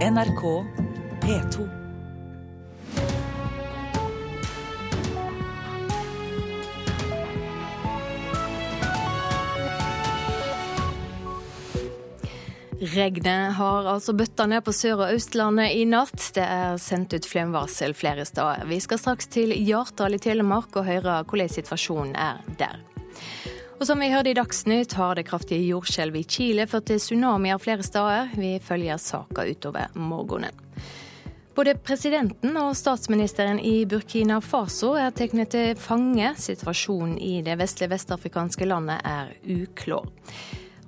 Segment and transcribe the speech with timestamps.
[0.00, 0.64] NRK
[1.20, 1.68] P2.
[12.80, 16.16] Regnet har altså bøtta ned på Sør- og Østlandet i natt.
[16.32, 18.64] Det er sendt ut flomvarsel flere steder.
[18.72, 22.80] Vi skal straks til Hjartdal i Telemark og høre hvordan situasjonen er der.
[23.80, 27.56] Og som vi hørte i Dagsnytt, har det kraftige jordskjelvet i Chile ført til tsunamier
[27.56, 28.34] flere steder.
[28.36, 30.52] Vi følger saka utover morgenen.
[31.56, 36.34] Både presidenten og statsministeren i Burkina Faso er tatt til fange.
[36.36, 40.12] Situasjonen i det vestlige vestafrikanske landet er uklår.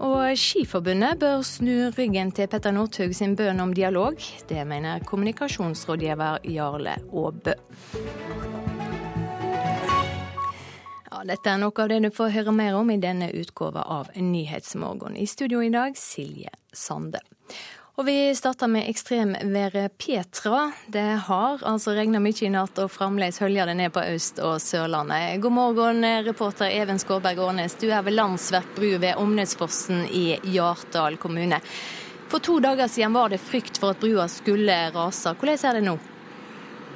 [0.05, 4.21] Og Skiforbundet bør snu ryggen til Petter Northug sin bønn om dialog.
[4.49, 7.57] Det mener kommunikasjonsrådgiver Jarle Aabø.
[11.23, 15.15] Dette er noe av det du får høre mer om i denne utgåva av Nyhetsmorgen.
[15.17, 17.21] I studio i dag Silje Sande.
[18.01, 20.73] Og vi starter med ekstremværet Petra.
[20.91, 24.57] Det har altså regna mye i natt, og fremdeles høljer det ned på Øst- og
[24.65, 25.39] Sørlandet.
[25.45, 27.77] God morgen, reporter Even Skårberg Årnes.
[27.79, 31.61] Du er ved Landsverk bru ved Omnesfossen i Hjartdal kommune.
[32.33, 35.37] For to dager siden var det frykt for at brua skulle rase.
[35.37, 35.99] Hvordan er det nå?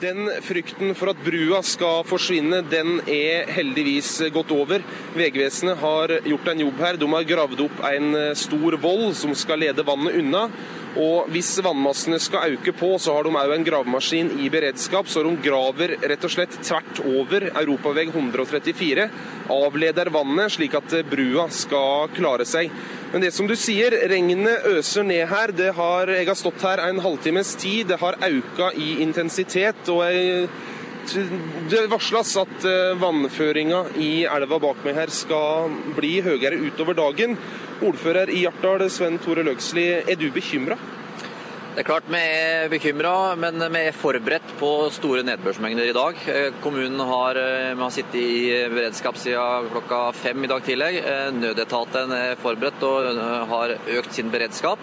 [0.01, 4.83] Den frykten for at brua skal forsvinne, den er heldigvis gått over.
[5.17, 6.99] Vegvesenet har gjort en jobb her.
[7.01, 10.43] De har gravd opp en stor voll som skal lede vannet unna.
[10.97, 15.09] Og Hvis vannmassene skal auke på, så har de òg en gravemaskin i beredskap.
[15.13, 19.09] Så de graver rett og slett tvert over europaveg 134.
[19.53, 22.73] Avleder vannet, slik at brua skal klare seg.
[23.13, 25.53] Men det som du sier, regnet øser ned her.
[25.77, 27.93] Har, jeg har stått her en halvtimes tid.
[27.93, 29.85] Det har auka i intensitet.
[29.93, 30.49] og jeg
[31.71, 32.67] det varsles at
[33.01, 37.37] vannføringa i elva bak meg her skal bli høyere utover dagen.
[37.87, 40.79] Ordfører i Hjartdal, Sven Tore Løgsli, er du bekymra?
[41.77, 46.23] Det er klart vi er bekymra, men vi er forberedt på store nedbørsmengder i dag.
[46.65, 47.37] Kommunen har,
[47.77, 51.03] har sittet i beredskap siden klokka fem i dag tidlig.
[51.37, 53.21] Nødetaten er forberedt og
[53.53, 54.81] har økt sin beredskap.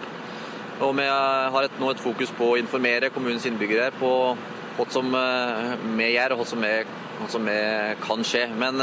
[0.86, 4.12] Og vi har et, nå et fokus på å informere kommunens innbyggere på
[4.76, 5.10] hva som
[5.98, 6.88] vi gjør og hva som, er,
[7.52, 8.46] er, kan skje.
[8.58, 8.80] Men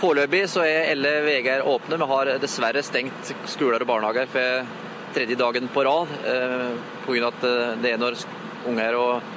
[0.00, 1.98] foreløpig så er alle veier åpne.
[2.00, 4.74] Vi har dessverre stengt skoler og barnehager for
[5.12, 6.12] tredje dagen på rad
[7.04, 7.28] pga.
[7.28, 7.42] at
[7.82, 8.16] det er når
[8.66, 9.32] unger og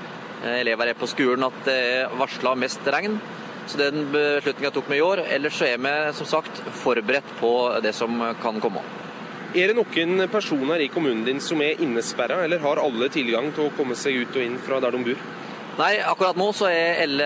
[0.45, 3.19] elever er på skolen at det er varsla mest regn.
[3.67, 5.23] Så Den beslutninga tok vi i år.
[5.25, 7.51] Ellers så er vi som sagt forberedt på
[7.81, 8.83] det som kan komme.
[9.55, 13.69] Er det noen personer i kommunen din som er innesperra, eller har alle tilgang til
[13.69, 15.21] å komme seg ut og inn fra der de bor?
[15.75, 17.25] Nei, akkurat nå så er alle,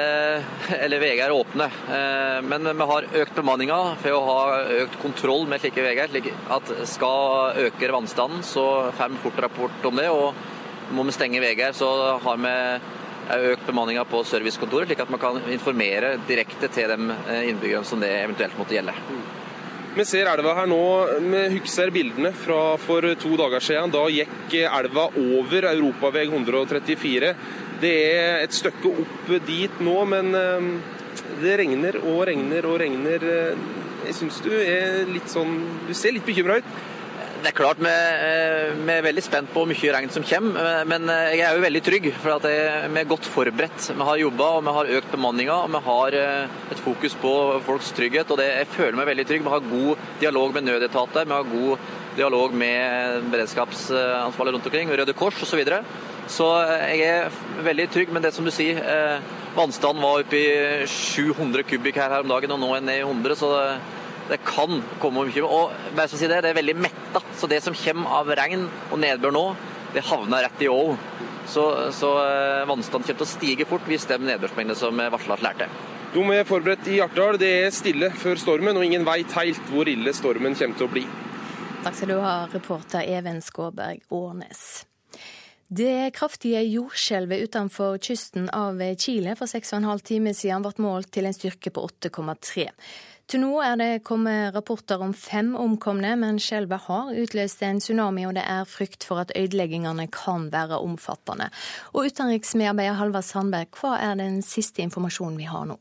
[0.74, 1.68] alle veier åpne.
[2.50, 4.40] Men vi har økt bemanninga for å ha
[4.82, 6.10] økt kontroll med slike veier.
[6.10, 8.64] Slik at skal øke vannstanden, så
[8.98, 10.08] får vi fort rapport om det.
[10.10, 10.34] Og
[10.98, 11.92] må vi stenge veier, så
[12.26, 12.56] har vi
[13.52, 17.20] økt bemanninga på servicekontoret, slik at man kan informere direkte til de
[17.52, 18.98] innbyggerne som det eventuelt måtte gjelde.
[19.94, 20.84] Vi ser elva her nå.
[21.22, 23.94] Vi husker bildene fra for to dager siden.
[23.94, 27.36] Da gikk elva over europavei 134.
[27.80, 30.34] Det er et stykke opp dit nå, men
[31.40, 33.26] det regner og regner og regner.
[34.06, 36.72] Jeg syns du er litt sånn Du ser litt bekymra ut?
[37.40, 37.92] Det er klart vi,
[38.82, 41.82] vi, er veldig spent på hvor mye regn som kommer, men jeg er jo veldig
[41.86, 42.10] trygg.
[42.20, 43.94] For at vi er godt forberedt.
[43.96, 45.62] Vi har jobba og vi har økt bemanninga.
[45.64, 47.32] Og vi har et fokus på
[47.64, 48.36] folks trygghet.
[48.36, 49.48] og det, Jeg føler meg veldig trygg.
[49.48, 51.32] Vi har god dialog med nødetater.
[51.32, 51.88] Vi har god
[52.20, 55.64] dialog med beredskapsansvarlig rundt omkring, Røde Kors osv.
[56.30, 56.48] Så,
[56.94, 58.12] jeg er veldig trygg.
[58.14, 58.80] Men det som du sier,
[59.58, 63.02] vannstanden var oppe i 700 kubikk her, her om dagen, og nå er den ned
[63.02, 63.40] i 100.
[63.40, 63.80] så det,
[64.30, 65.44] det kan komme mye.
[65.46, 67.24] Og bare si det, det er veldig metta.
[67.38, 69.46] Så det som kommer av regn og nedbør nå,
[69.94, 70.94] det havner rett i ål.
[71.50, 71.64] Så,
[71.98, 72.12] så
[72.70, 75.70] vannstanden kommer til å stige fort hvis de nedbørsmengdene som er varsla, lærte.
[76.14, 77.38] De er forberedt i Hjartdal.
[77.42, 80.94] Det er stille før stormen, og ingen veit helt hvor ille stormen kommer til å
[80.94, 81.06] bli.
[81.80, 84.89] Takk skal du ha, reporter Even Skåberg Årnes.
[85.70, 91.36] Det kraftige jordskjelvet utenfor kysten av Chile for 6,5 timer siden ble målt til en
[91.36, 92.66] styrke på 8,3.
[93.30, 98.26] Til nå er det kommet rapporter om fem omkomne, men skjelvet har utløst en tsunami,
[98.26, 101.52] og det er frykt for at ødeleggingene kan være omfattende.
[101.94, 105.78] Og utenriksmedarbeider Halvard Sandberg, hva er den siste informasjonen vi har nå?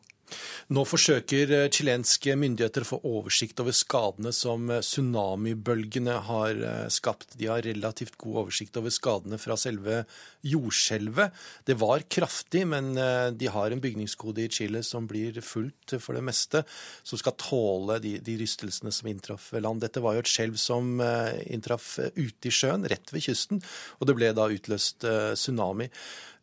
[0.74, 6.86] Nå forsøker eh, chilenske myndigheter å få oversikt over skadene som eh, tsunamibølgene har eh,
[6.92, 7.36] skapt.
[7.40, 10.02] De har relativt god oversikt over skadene fra selve
[10.46, 11.34] jordskjelvet.
[11.66, 16.22] Det var kraftig, men de har en bygningskode i Chile som blir fulgt for det
[16.24, 16.62] meste,
[17.02, 19.82] som skal tåle de, de rystelsene som inntraff ved land.
[19.82, 20.98] Dette var jo et skjelv som
[21.48, 23.62] inntraff ute i sjøen, rett ved kysten,
[23.98, 25.06] og det ble da utløst
[25.38, 25.90] tsunami.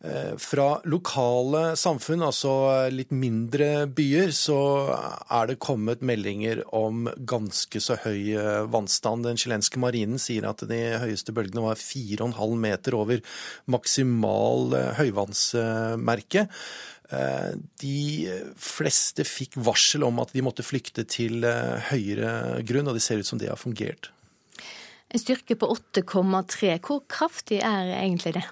[0.05, 2.51] Eh, fra lokale samfunn, altså
[2.93, 4.57] litt mindre byer, så
[5.33, 9.25] er det kommet meldinger om ganske så høy eh, vannstand.
[9.25, 13.23] Den chilenske marinen sier at de høyeste bølgene var 4,5 meter over
[13.85, 16.49] maksimal eh, høyvannsmerke.
[17.05, 17.99] De
[18.57, 21.45] fleste fikk varsel om at de måtte flykte til
[21.91, 24.09] høyere grunn, og det ser ut som det har fungert.
[25.13, 28.43] En styrke på 8,3, hvor kraftig er egentlig det?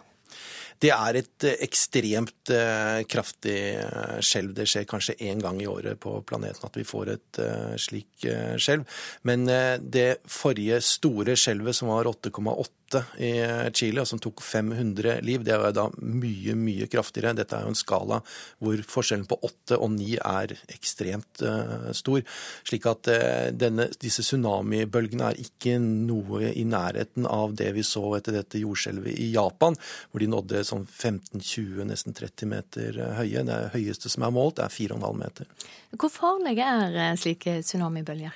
[0.83, 4.51] Det er et eh, ekstremt eh, kraftig eh, skjelv.
[4.57, 7.41] Det skjer kanskje én gang i året på planeten at vi får et
[7.79, 8.25] slik
[8.61, 8.83] skjelv.
[9.27, 13.31] Men det forrige store skjelvet, som var 8,8 i
[13.73, 15.43] Chile, og som tok 500 liv.
[15.45, 17.33] Det er da mye, mye kraftigere.
[17.37, 18.19] Dette er jo en skala
[18.61, 21.43] hvor forskjellen på 8 og 9 er ekstremt
[21.97, 22.21] stor.
[22.67, 23.09] Slik at
[23.57, 29.17] denne, disse tsunamibølgene er ikke noe i nærheten av det vi så etter dette jordskjelvet
[29.17, 29.79] i Japan,
[30.11, 33.43] hvor de nådde sånn 15-20, nesten 30 meter eh, høye.
[33.47, 35.51] Det høyeste som er målt, er 4,5 meter.
[35.93, 38.35] Hvor farlige er eh, slike tsunamibølger?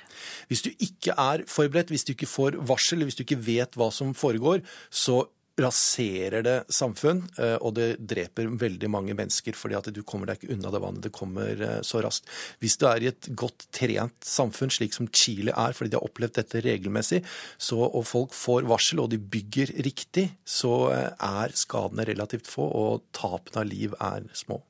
[0.50, 3.90] Hvis du ikke er forberedt, hvis du ikke får varsel, hvis du ikke vet hva
[3.94, 5.24] som foregår, så
[5.58, 10.38] raserer det samfunn, eh, og det dreper veldig mange mennesker fordi at du kommer deg
[10.40, 11.04] ikke unna det vannet.
[11.06, 12.28] Det kommer så raskt.
[12.62, 16.08] Hvis du er i et godt trent samfunn, slik som Chile er, fordi de har
[16.08, 17.22] opplevd dette regelmessig,
[17.58, 23.06] så, og folk får varsel og de bygger riktig, så er skadene relativt få, og
[23.16, 24.62] tapene av liv er små.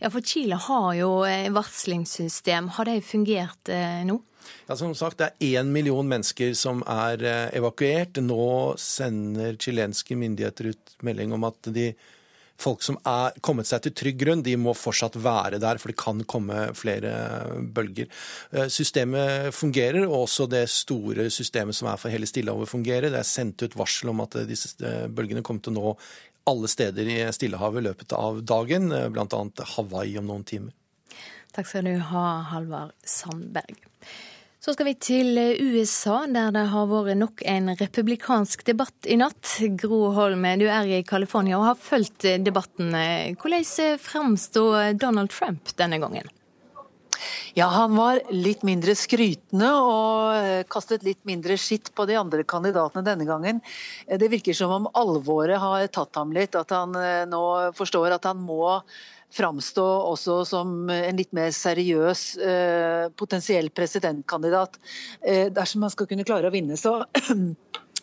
[0.00, 2.72] Ja, for Chile har jo eh, varslingssystem.
[2.76, 4.20] Har det fungert eh, nå?
[4.68, 8.22] Ja, som sagt, Det er én million mennesker som er eh, evakuert.
[8.22, 11.92] Nå sender chilenske myndigheter ut melding om at de
[12.60, 15.96] folk som er kommet seg til trygg grunn, de må fortsatt være der, for det
[15.96, 17.12] kan komme flere
[17.72, 18.10] bølger.
[18.68, 23.08] Systemet fungerer, og også det store systemet som er for hele Stillehavet fungerer.
[23.08, 24.76] Det er sendt ut varsel om at disse
[25.08, 25.94] bølgene kommer til å nå
[26.50, 29.40] alle steder i Stillehavet i løpet av dagen, eh, bl.a.
[29.76, 30.74] Hawaii om noen timer.
[31.54, 33.80] Takk skal du ha, Halvard Sandberg.
[34.60, 39.54] Så skal vi til USA, der det har vært nok en republikansk debatt i natt.
[39.80, 42.92] Gro Holm, du er i California og har fulgt debatten.
[43.40, 46.28] Hvordan framstod Donald Trump denne gangen?
[47.54, 52.44] Ja, han var litt mindre skrytende og eh, kastet litt mindre skitt på de andre
[52.48, 53.60] kandidatene denne gangen.
[54.06, 57.42] Eh, det virker som om alvoret har tatt ham litt, at han eh, nå
[57.76, 58.78] forstår at han må
[59.34, 64.80] framstå også som en litt mer seriøs eh, potensiell presidentkandidat
[65.22, 66.78] eh, dersom han skal kunne klare å vinne.
[66.80, 66.98] Så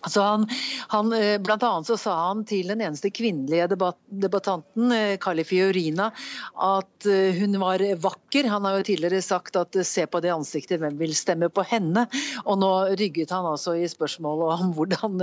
[0.06, 0.48] Så han,
[0.88, 6.12] han, eh, blant annet så sa han til den eneste kvinnelige debatt, debattanten, eh, Fiorina,
[6.54, 8.48] at eh, hun var vakker.
[8.48, 12.06] Han har jo tidligere sagt at se på det ansiktet, hvem vil stemme på henne?
[12.46, 15.20] Og nå rygget han altså i spørsmålet om hvordan,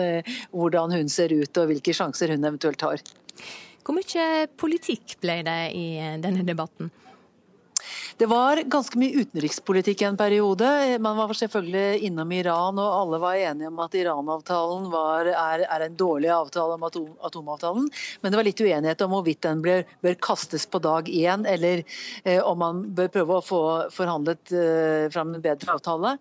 [0.50, 3.04] hvordan hun ser ut og hvilke sjanser hun eventuelt har.
[3.84, 5.86] Hvor mye politikk ble det i
[6.22, 6.92] denne debatten?
[8.16, 10.68] Det var ganske mye utenrikspolitikk en periode.
[11.02, 14.86] Man var selvfølgelig innom Iran, og alle var enige om at Iran-avtalen
[15.34, 17.88] er, er, en dårlig avtale om atom, atomavtalen.
[18.22, 21.82] Men det var litt uenighet om hvorvidt den bør, bør kastes på dag én, eller
[22.24, 23.62] eh, om man bør prøve å få
[23.94, 26.16] forhandlet eh, fram en bedre avtale.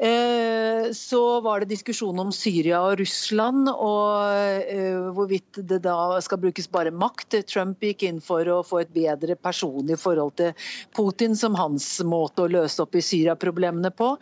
[0.00, 6.40] Eh, så var det diskusjon om Syria og Russland, og eh, hvorvidt det da skal
[6.40, 7.36] brukes bare makt.
[7.50, 10.54] Trump gikk inn for å få et bedre personlig forhold til
[10.96, 14.14] Putin, som hans måte å løse opp i Syria-problemene på.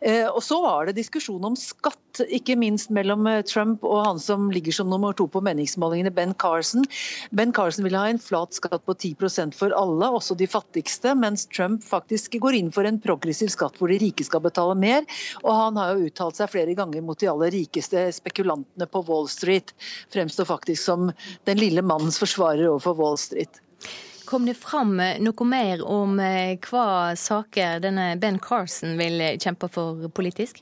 [0.00, 4.48] Eh, og så var det diskusjon om skatt, ikke minst mellom Trump og han som
[4.50, 6.88] ligger som nummer to på meningsmålingene, Ben Carson.
[7.36, 11.44] Ben Carson ville ha en flat skatt på 10% for alle, også de fattigste, mens
[11.52, 15.04] Trump faktisk går inn for en progressiv skatt hvor de rike skal betale mer.
[15.42, 19.28] Og han har jo uttalt seg flere ganger mot de aller rikeste spekulantene på Wall
[19.32, 19.74] Street.
[20.12, 21.10] Fremstår faktisk som
[21.48, 23.62] den lille mannens forsvarer overfor Wall Street.
[24.28, 30.10] Kom det fram noe mer om eh, hva saker denne Ben Carson vil kjempe for
[30.12, 30.60] politisk?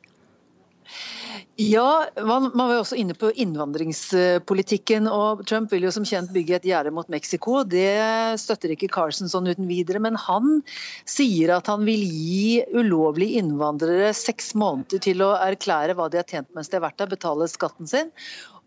[1.57, 5.09] Ja, man, man, var også inne på innvandringspolitikken.
[5.09, 7.63] og Trump vil jo som kjent bygge et gjerde mot Mexico.
[7.65, 10.03] Det støtter ikke Carson sånn uten videre.
[10.05, 10.61] Men han
[11.09, 16.29] sier at han vil gi ulovlige innvandrere seks måneder til å erklære hva de har
[16.29, 18.13] tjent mens de har vært der, betale skatten sin.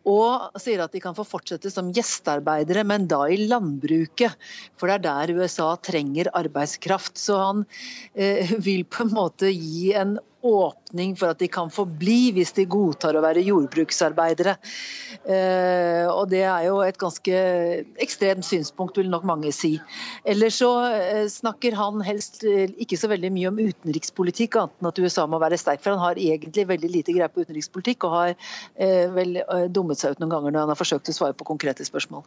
[0.09, 4.37] Og sier at de kan få fortsette som gjestearbeidere, men da i landbruket.
[4.79, 7.19] For det er der USA trenger arbeidskraft.
[7.19, 7.65] Så han
[8.15, 12.53] eh, vil på en måte gi en åpning for at de kan få bli hvis
[12.57, 14.55] de godtar å være jordbruksarbeidere.
[15.25, 17.41] Eh, og Det er jo et ganske
[17.99, 19.75] ekstremt synspunkt, vil nok mange si.
[20.23, 24.91] Ellers så eh, snakker han helst eh, ikke så veldig mye om utenrikspolitikk, annet enn
[24.91, 25.83] at USA må være sterk.
[25.83, 28.33] For han har egentlig veldig lite greie på utenrikspolitikk, og har
[29.13, 29.39] vel
[29.73, 32.23] dummet seg ut noen ganger når han har forsøkt å svare på konkrete spørsmål.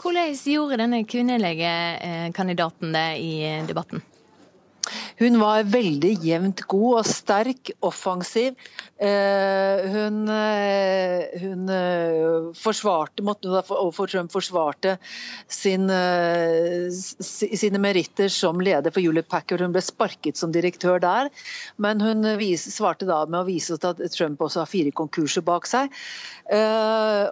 [0.00, 1.74] Hvordan gjorde denne kvinnelige
[2.36, 3.34] kandidaten det i
[3.68, 4.04] debatten?
[5.20, 8.54] Hun var veldig jevnt god og sterk, offensiv.
[9.00, 14.98] Eh, hun, eh, hun eh, forsvarte, måtte overfor Trump forsvarte
[15.48, 15.88] sin,
[16.90, 19.60] sine meritter som leder for Julie Packard.
[19.64, 21.28] Hun ble sparket som direktør der,
[21.76, 22.24] men hun
[22.60, 25.92] svarte da med å vise at Trump også har fire konkurser bak seg.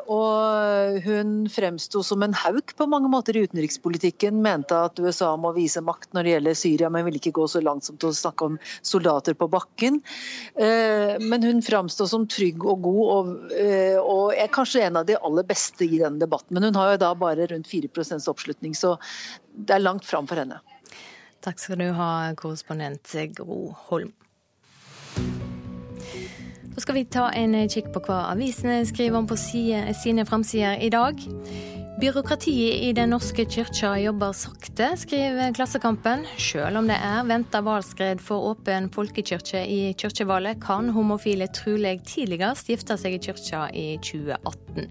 [0.08, 4.40] Og hun fremsto som en hauk på mange måter i utenrikspolitikken.
[4.44, 7.60] Mente at USA må vise makt når det gjelder Syria, men ville ikke gå så
[7.64, 10.00] langt som til å snakke om soldater på bakken.
[10.58, 15.16] Men hun hun som trygg og god, og, eh, og, er kanskje en av de
[15.16, 16.54] aller beste i denne debatten.
[16.54, 18.98] Men hun har jo da bare rundt 4% oppslutning, så
[19.54, 20.60] det er langt fram for henne.
[21.40, 24.12] Takk skal du ha, korrespondent Gro Holm.
[26.74, 30.90] Så skal vi ta en kikk på hva avisene skriver om på sine framsider i
[30.94, 31.18] dag.
[31.98, 36.22] Byråkratiet i Den norske kyrkja jobber sakte, skriver Klassekampen.
[36.38, 42.70] Selv om det er venta valgskred for åpen folkekirke i kirkevalget, kan homofile trolig tidligst
[42.70, 44.86] gifte seg i kyrkja i 2018.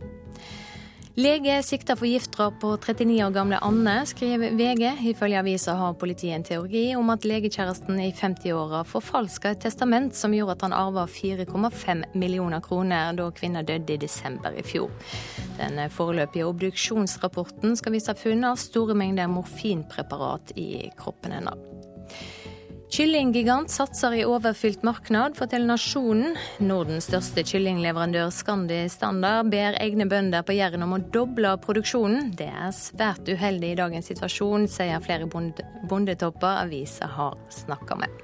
[1.17, 4.83] Lege sikta for giftdrap på 39 år gamle Anne, skriver VG.
[5.09, 10.35] Ifølge avisa har politiet en teori om at legekjæresten i 50-åra forfalska et testament som
[10.37, 14.93] gjorde at han arva 4,5 millioner kroner da kvinna døde i desember i fjor.
[15.57, 21.76] Den foreløpige obduksjonsrapporten skal vise funn av store mengder morfinpreparat i kroppen hennes.
[22.87, 26.37] Kyllinggigant satser i overfylt marked, forteller Nasjonen.
[26.63, 32.31] Nordens største kyllingleverandør Scandi Standard ber egne bønder på Jæren om å doble produksjonen.
[32.39, 38.23] Det er svært uheldig i dagens situasjon, sier flere bondetopper avisa har snakka med.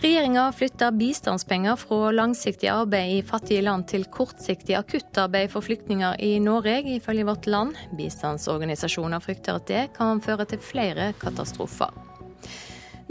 [0.00, 6.38] Regjeringa flytter bistandspenger fra langsiktig arbeid i fattige land til kortsiktig akuttarbeid for flyktninger i
[6.40, 7.76] Norge, ifølge Vårt Land.
[8.00, 12.09] Bistandsorganisasjoner frykter at det kan føre til flere katastrofer.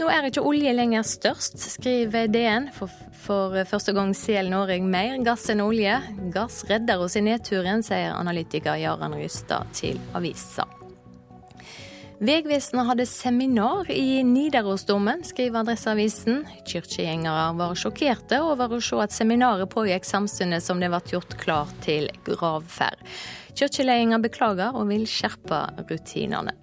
[0.00, 2.70] Nå er ikke olje lenger størst, skriver DN.
[2.72, 2.88] For,
[3.20, 5.98] for første gang selger Norge mer gass enn olje.
[6.32, 10.64] Gass redder oss i nedturen, sier analytiker Jaran Rystad til avisa.
[12.20, 16.42] Vegvesenet hadde seminar i Nidarosdomen, skriver Adresseavisen.
[16.68, 21.76] Kirkegjengere var sjokkerte over å se at seminaret pågikk samtidig som det ble gjort klart
[21.84, 23.04] til gravferd.
[23.52, 26.56] Kirkeledelsen beklager og vil skjerpe rutinene.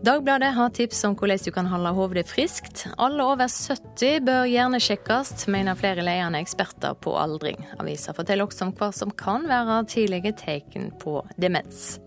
[0.00, 2.86] Dagbladet har tips om hvordan du kan holde hodet friskt.
[2.96, 7.60] Alle over 70 bør gjerne sjekkes, mener flere ledende eksperter på aldring.
[7.76, 11.98] Avisa forteller også om hva som kan være tidlige tegn på demens.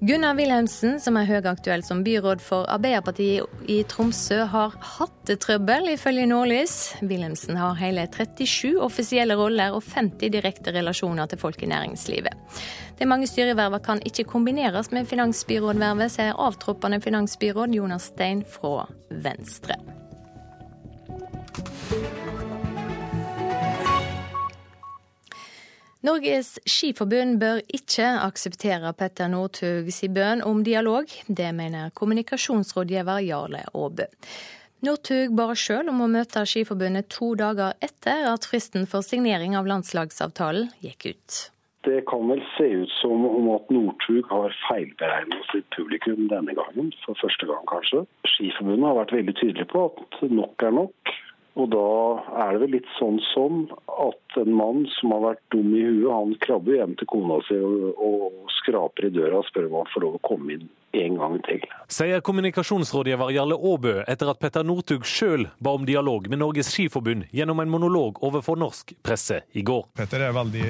[0.00, 6.74] Gunnar Wilhelmsen, som er høyaktuell som byråd for Arbeiderpartiet i Tromsø, har hattetrøbbel, ifølge Nordlys.
[7.00, 12.36] Wilhelmsen har hele 37 offisielle roller og 50 direkte relasjoner til folk i næringslivet.
[13.00, 19.80] De mange styrevervene kan ikke kombineres med finansbyrådvervet, sier avtroppende finansbyråd Jonas Stein fra Venstre.
[26.06, 31.10] Norges Skiforbund bør ikke akseptere Petter Northugs bønn om dialog.
[31.26, 34.06] Det mener kommunikasjonsrådgiver Jarle Aabø.
[34.86, 39.66] Northug ba sjøl om å møte Skiforbundet to dager etter at fristen for signering av
[39.66, 41.42] landslagsavtalen gikk ut.
[41.88, 46.94] Det kan vel se ut som om at Northug har feilberegnet sitt publikum denne gangen,
[47.02, 48.06] for første gang kanskje.
[48.36, 51.16] Skiforbundet har vært veldig tydelig på at nok er nok.
[51.56, 51.84] Og da
[52.44, 56.10] er det vel litt sånn som at en mann som har vært dum i huet,
[56.12, 59.94] han krabber hjem til kona si og, og skraper i døra og spør om han
[59.94, 61.66] får lov å komme inn en gang til.
[61.92, 67.28] Sier kommunikasjonsrådgiver Jarle Aabø etter at Petter Northug sjøl ba om dialog med Norges Skiforbund
[67.34, 69.84] gjennom en monolog overfor norsk presse i går.
[69.98, 70.66] Petter er veldig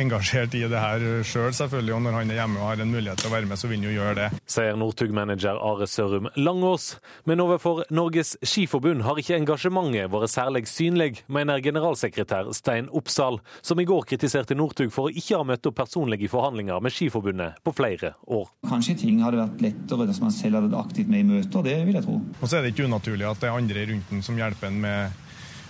[0.00, 1.94] engasjert i det her sjøl, selv, selvfølgelig.
[1.94, 3.80] Og når han er hjemme og har en mulighet til å være med, så vil
[3.80, 4.28] han jo gjøre det.
[4.50, 6.88] Sier Northug-manager Are Sørum Langås.
[7.28, 13.80] Men overfor Norges Skiforbund har ikke engasjementet vært særlig synlig, mener generalsekretær Stein Oppsal, som
[13.80, 17.60] i går kritiserte Northug for å ikke ha møtt opp personlig i forhandlinger med Skiforbundet
[17.64, 18.50] på flere år.
[18.68, 21.66] Kanskje ting hadde vært vært lettere dersom han selv hadde vært aktivt med i møter.
[21.66, 22.20] Det vil jeg tro.
[22.40, 24.80] Og så er det ikke unaturlig at det er andre rundt den som hjelper en
[24.86, 25.26] med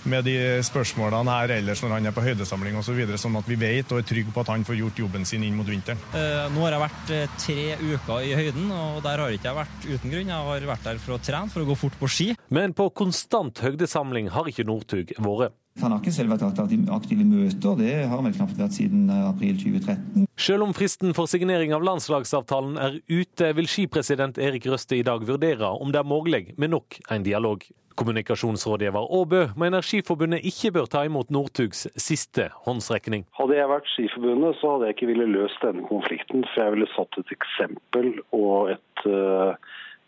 [0.08, 0.34] med de
[0.64, 3.92] spørsmålene her ellers når han er på høydesamling osv., så videre, sånn at vi vet
[3.92, 6.00] og er trygge på at han får gjort jobben sin inn mot vinteren.
[6.16, 9.54] Eh, nå har jeg vært eh, tre uker i høyden, og der har jeg ikke
[9.60, 10.32] vært uten grunn.
[10.32, 12.28] Jeg har vært der for å trene, for å gå fort på ski.
[12.48, 15.59] Men på konstant høydesamling har ikke Northug vært.
[15.80, 19.06] Han har ikke selv vært aktiv i møter, det har han vel knapt vært siden
[19.08, 20.26] eh, april 2013.
[20.40, 25.24] Selv om fristen for signering av landslagsavtalen er ute, vil skipresident Erik Røste i dag
[25.28, 27.64] vurdere om det er mulig med nok en dialog.
[28.00, 33.26] Kommunikasjonsrådgiver Aabø mener Skiforbundet ikke bør ta imot Northugs siste håndsrekning.
[33.36, 36.46] Hadde jeg vært Skiforbundet, så hadde jeg ikke ville løst denne konflikten.
[36.52, 39.52] For jeg ville satt et eksempel og et, eh,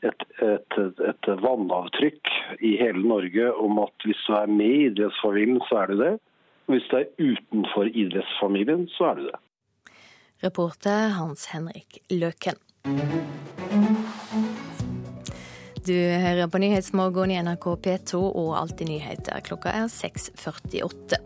[0.02, 0.78] et, et,
[1.10, 5.92] et vannavtrykk i hele Norge om at hvis du er med i idrettsfamilien, så er
[5.92, 6.12] du det.
[6.66, 9.40] Og hvis du er utenfor idrettsfamilien, så er du det.
[10.42, 12.58] Reporter Hans Henrik Løken.
[15.86, 19.40] Du hører på Nyhetsmorgen i NRK P2 og Alltid nyheter.
[19.46, 21.18] Klokka er 6.48.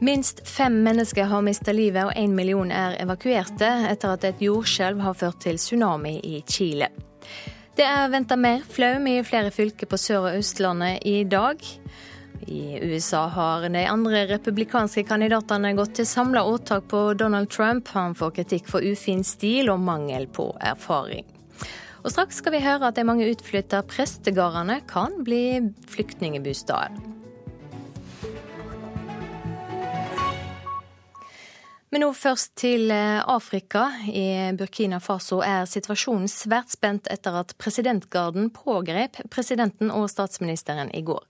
[0.00, 5.00] Minst fem mennesker har mista livet og én million er evakuerte etter at et jordskjelv
[5.00, 6.90] har ført til tsunami i Chile.
[7.76, 11.60] Det er venta mer flaum i flere fylker på Sør- og Østlandet i dag.
[12.48, 17.90] I USA har de andre republikanske kandidatene gått til samla åtak på Donald Trump.
[17.92, 21.28] Han får kritikk for ufin stil og mangel på erfaring.
[22.00, 25.60] Og straks skal vi høre at de mange utflytta prestegårdene kan bli
[25.92, 26.96] flyktningebosteder.
[31.96, 33.86] Men nå først til eh, Afrika.
[34.04, 41.00] I Burkina Faso er situasjonen svært spent etter at presidentgarden pågrep presidenten og statsministeren i
[41.08, 41.24] går.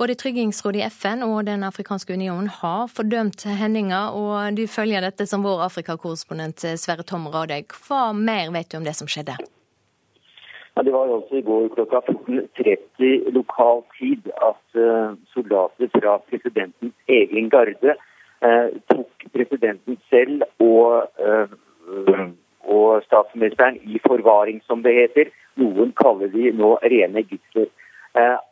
[0.00, 5.28] Både Tryggingsrådet i FN og Den afrikanske union har fordømt hendelser, og du følger dette
[5.28, 7.68] som vår Afrikakorrespondent eh, Sverre Tom Radøy.
[7.68, 9.36] Hva mer vet du om det som skjedde?
[9.36, 16.96] Ja, det var altså i går klokka 14.30 lokal tid at uh, soldater fra presidentens
[17.12, 18.00] egen garde
[18.40, 22.28] tok presidenten selv og, uh,
[22.68, 25.32] og, statsministeren i forvaring, som det heter.
[25.58, 27.70] Noen kaller de nå rene gisler.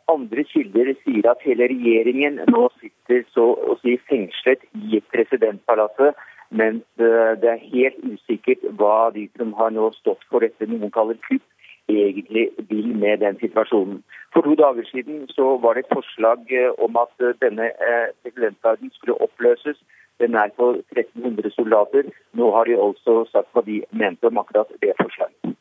[0.07, 6.15] andre kilder sier at hele regjeringen nå sitter så å si fengslet i presidentpalasset.
[6.49, 11.19] Mens det er helt usikkert hva de som har nå stått for dette noen kaller
[11.27, 11.43] kupp,
[11.89, 14.03] egentlig vil med den situasjonen.
[14.33, 18.07] For to dager siden så var det et forslag eh, om at eh, denne eh,
[18.23, 19.77] presidentgarden skulle oppløses.
[20.19, 22.03] Den er på 1300 soldater.
[22.33, 25.55] Nå har de også sagt hva de mente om akkurat det forslaget.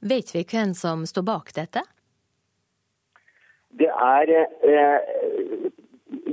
[0.00, 1.82] Vet vi hvem som står bak dette?
[3.78, 4.32] Det er
[4.72, 4.98] eh,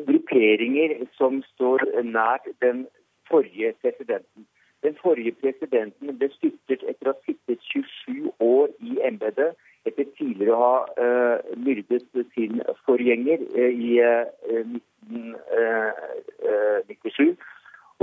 [0.08, 2.86] grupperinger som står nært den
[3.30, 4.48] forrige presidenten.
[4.84, 9.56] Den forrige presidenten ble styrtet etter å ha sittet 27 år i embetet,
[9.88, 12.04] etter tidligere å ha uh, myrdet
[12.36, 17.38] sin forgjenger uh, i uh, 1997.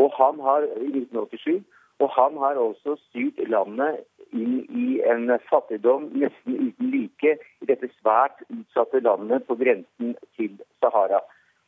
[0.00, 1.60] Og han har, 1987.
[2.00, 3.94] Og han har også styrt landet
[4.32, 10.52] inn i en fattigdom nesten uten like i dette svært utsatte landet på grensen til
[10.80, 11.20] Sahara.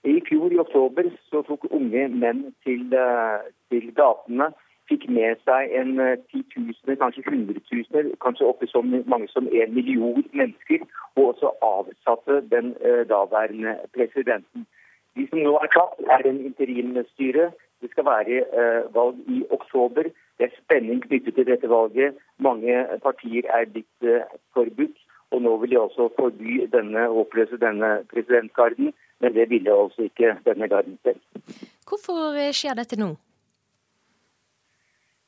[0.09, 2.88] I fjor i oktober så tok unge menn til,
[3.68, 4.46] til gatene
[4.90, 10.25] fikk med seg en eh, titusener, kanskje hundretusener, kanskje oppe så mange som en million
[10.33, 10.85] mennesker,
[11.16, 14.66] og også avsatte den uh, daværende presidenten.
[15.16, 17.51] De som nå er tatt, er en interimstyre.
[17.83, 20.09] Det skal være uh, valg i oktober.
[20.38, 22.16] Det er spenning knyttet til dette valget.
[22.38, 24.09] Mange partier er blitt
[24.57, 24.97] forbudt.
[25.33, 30.35] Og nå vil de også forby denne, oppløse denne presidentgarden, men det ville altså ikke
[30.45, 31.21] denne garden selv.
[31.88, 33.14] Hvorfor skjer dette nå?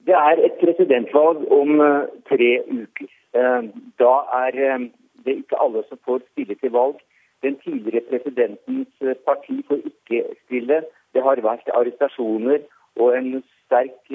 [0.06, 3.08] Det er et presidentvalg om eh, tre uker.
[3.40, 3.62] Eh,
[4.02, 4.12] da
[4.44, 4.86] er eh,
[5.24, 7.00] det ikke alle som får stille til valg.
[7.44, 8.92] Den tidligere presidentens
[9.26, 10.82] parti får ikke stille.
[11.14, 12.60] Det har vært arrestasjoner
[13.00, 14.12] og en sterk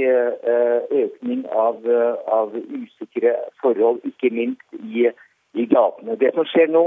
[1.04, 1.84] økning av,
[2.32, 5.10] av usikre forhold, ikke minst i,
[5.54, 6.15] i, gatene.
[6.21, 6.84] Det som skjer nå,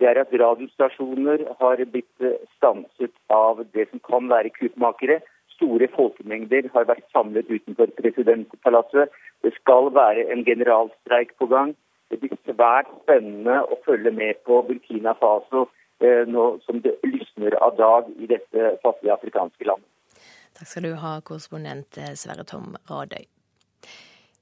[0.00, 5.20] det er at radiostasjoner har blitt stanset av det som kan være kuppmakere
[5.62, 9.14] store folkemengder har vært samlet utenfor presidentpalasset.
[9.42, 11.74] Det skal være en generalstreik på gang.
[12.10, 15.68] Det blir svært spennende å følge med på Burkina Faso
[16.02, 19.88] eh, nå som det lysner av dag i dette fattige afrikanske landet.
[20.58, 23.24] Takk skal du ha, korrespondent eh, Sverre Tom Radøy.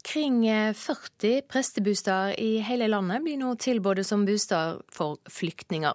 [0.03, 0.43] Kring
[0.75, 5.95] 40 eh, prestebosteder i hele landet blir nå tilbudt som bosteder for flyktninger.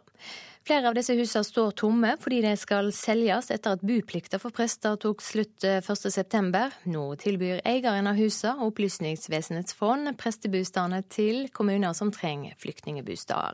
[0.65, 4.95] Flere av disse husene står tomme fordi de skal selges etter at buplikta for prester
[4.97, 6.56] tok slutt 1.9.
[6.58, 13.54] Eh, Nå tilbyr eieren av husene og Opplysningsvesenets fond prestebostadene til kommuner som trenger flyktningbosteder.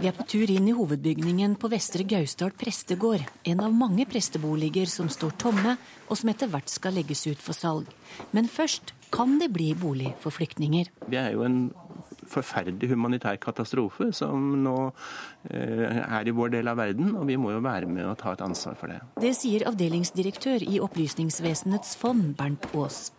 [0.00, 3.22] Vi er på tur inn i hovedbygningen på Vestre Gausdal prestegård.
[3.46, 5.76] En av mange presteboliger som står tomme,
[6.10, 7.86] og som etter hvert skal legges ut for salg.
[8.34, 10.90] Men først kan det bli bolig for flyktninger.
[11.06, 11.66] Vi er jo en
[12.32, 14.76] forferdelig humanitær katastrofe som nå
[15.50, 18.34] eh, er i vår del av verden, og vi må jo være med og ta
[18.36, 19.00] et ansvar for det.
[19.20, 23.10] Det sier avdelingsdirektør i Opplysningsvesenets fond, Bernt Aas.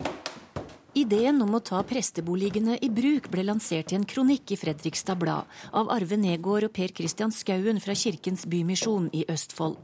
[0.93, 5.49] Ideen om å ta presteboligene i bruk ble lansert i en kronikk i Fredrikstad Blad
[5.73, 9.79] av Arve Negård og Per Christian Skauen fra Kirkens Bymisjon i Østfold.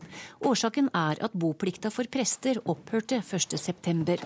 [0.46, 4.20] Årsaken er at boplikta for prester opphørte 1.9.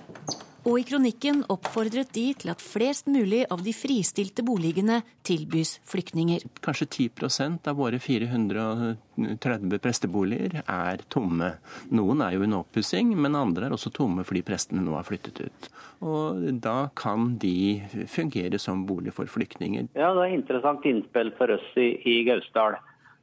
[0.63, 6.43] Og i kronikken oppfordret de til at flest mulig av de fristilte boligene tilbys flyktninger.
[6.63, 11.55] Kanskje 10% av våre 430 presteboliger er tomme.
[11.95, 15.43] Noen er jo under oppussing, men andre er også tomme fordi prestene nå har flyttet
[15.43, 15.71] ut.
[16.03, 19.87] Og da kan de fungere som bolig for flyktninger.
[19.95, 22.77] Ja, det er interessant innspill for oss i, i Gausdal.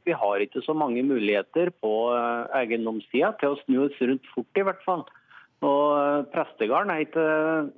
[0.07, 4.49] Vi har ikke så mange muligheter på eh, eiendomssida til å snu oss rundt fort,
[4.57, 5.05] i hvert fall.
[5.61, 7.27] Og eh, Prestegarden er ikke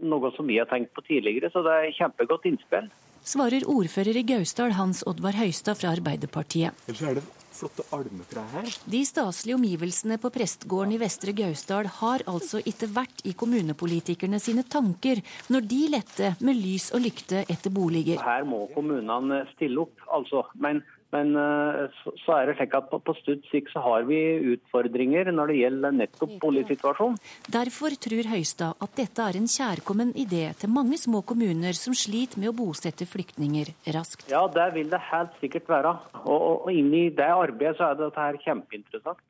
[0.08, 2.88] noe som vi har tenkt på tidligere, så det er kjempegodt innspill.
[3.28, 6.76] Svarer ordfører i Gausdal Hans Oddvar Høistad fra Arbeiderpartiet.
[6.88, 8.72] Ellers er det flotte almetrær her.
[8.89, 14.66] De staselige omgivelsene på prestegården i Vestre Gausdal har altså ikke vært i kommunepolitikerne sine
[14.66, 15.22] tanker
[15.54, 18.22] når de lette med lys og lykte etter boliger.
[18.24, 20.46] Her må kommunene stille opp, altså.
[20.54, 20.82] Men
[21.13, 24.19] men eh, så er det slik at på Studd sikt så har vi
[24.54, 27.19] utfordringer når det gjelder nettopp boligsituasjonen.
[27.54, 32.41] Derfor tror Høistad at dette er en kjærkommen idé til mange små kommuner som sliter
[32.41, 34.26] med å bosette flyktninger raskt.
[34.34, 35.93] Ja, det vil det helt sikkert være.
[36.23, 39.21] Og, og, og inni det arbeidet så er dette her kjempeinteressant.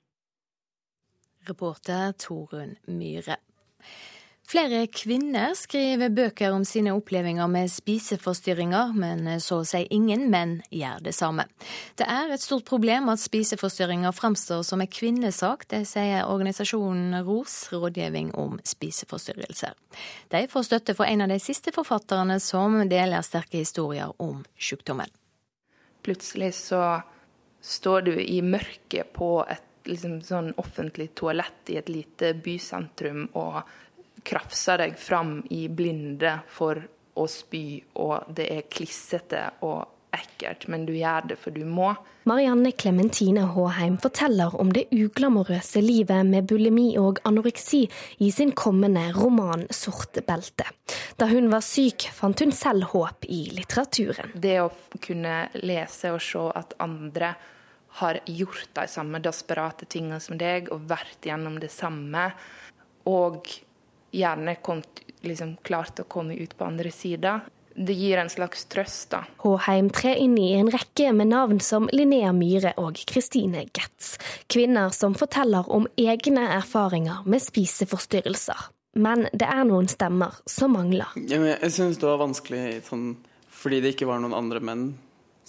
[1.43, 3.35] Reporter Torunn Myhre.
[4.53, 10.59] Flere kvinner skriver bøker om sine opplevelser med spiseforstyrringer, men så å si ingen menn
[10.69, 11.47] gjør det samme.
[11.97, 17.55] Det er et stort problem at spiseforstyrringer framstår som en kvinnesak, det sier organisasjonen ROS,
[17.73, 19.73] rådgivning om spiseforstyrrelser.
[20.29, 25.09] De får støtte fra en av de siste forfatterne som deler sterke historier om sykdommen.
[26.05, 26.99] Plutselig så
[27.57, 33.63] står du i mørket på et liksom, sånn offentlig toalett i et lite bysentrum og
[34.25, 36.79] krafser deg fram i blinde for
[37.13, 41.93] å spy, og det er klissete og ekkelt, men du gjør det for du må.
[42.29, 47.81] Marianne Klementine Håheim forteller om det uglamorøse livet med bulimi og anoreksi
[48.23, 50.69] i sin kommende roman 'Sort belte'.
[51.17, 54.31] Da hun var syk, fant hun selv håp i litteraturen.
[54.35, 57.35] Det å kunne lese og se at andre
[57.99, 62.31] har gjort de samme desperate tingene som deg, og vært gjennom det samme,
[63.05, 63.45] og
[64.13, 67.39] gjerne kommet, liksom, klart å komme ut på andre sida.
[67.75, 69.23] Det gir en slags trøst, da.
[69.41, 74.13] Håheim trer inn i en rekke med navn som Linnea Myhre og Kristine Getz.
[74.45, 78.69] Kvinner som forteller om egne erfaringer med spiseforstyrrelser.
[78.93, 81.15] Men det er noen stemmer som mangler.
[81.17, 83.15] Ja, jeg syns det var vanskelig sånn,
[83.49, 84.85] fordi det ikke var noen andre menn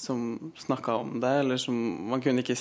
[0.01, 1.77] som snakka om det, eller som
[2.09, 2.57] Man kunne ikke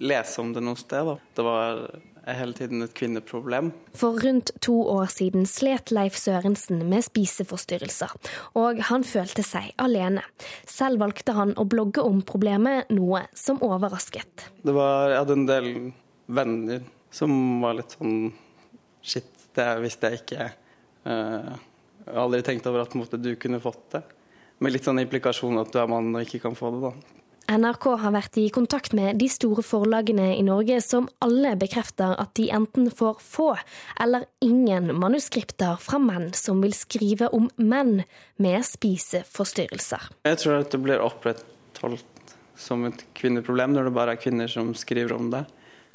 [0.00, 1.04] lese om det noe sted.
[1.04, 1.18] Da.
[1.36, 1.84] Det var
[2.26, 3.70] er hele tiden et kvinneproblem.
[3.96, 8.14] For rundt to år siden slet Leif Sørensen med spiseforstyrrelser,
[8.58, 10.24] og han følte seg alene.
[10.68, 14.48] Selv valgte han å blogge om problemet, noe som overrasket.
[14.64, 15.70] Det var, jeg hadde en del
[16.26, 16.84] venner
[17.14, 18.32] som var litt sånn
[19.04, 20.44] Shit, det visste jeg ikke.
[21.04, 21.52] Uh,
[22.06, 24.00] jeg har aldri tenkt over at måte, du kunne fått det.
[24.64, 27.13] Med litt sånn implikasjon at du er mann og ikke kan få det, da.
[27.50, 32.32] NRK har vært i kontakt med de store forlagene i Norge, som alle bekrefter at
[32.38, 33.50] de enten får få
[34.00, 38.00] eller ingen manuskripter fra menn som vil skrive om menn
[38.40, 40.08] med spiseforstyrrelser.
[40.24, 44.72] Jeg tror at det blir opprettholdt som et kvinneproblem når det bare er kvinner som
[44.78, 45.44] skriver om det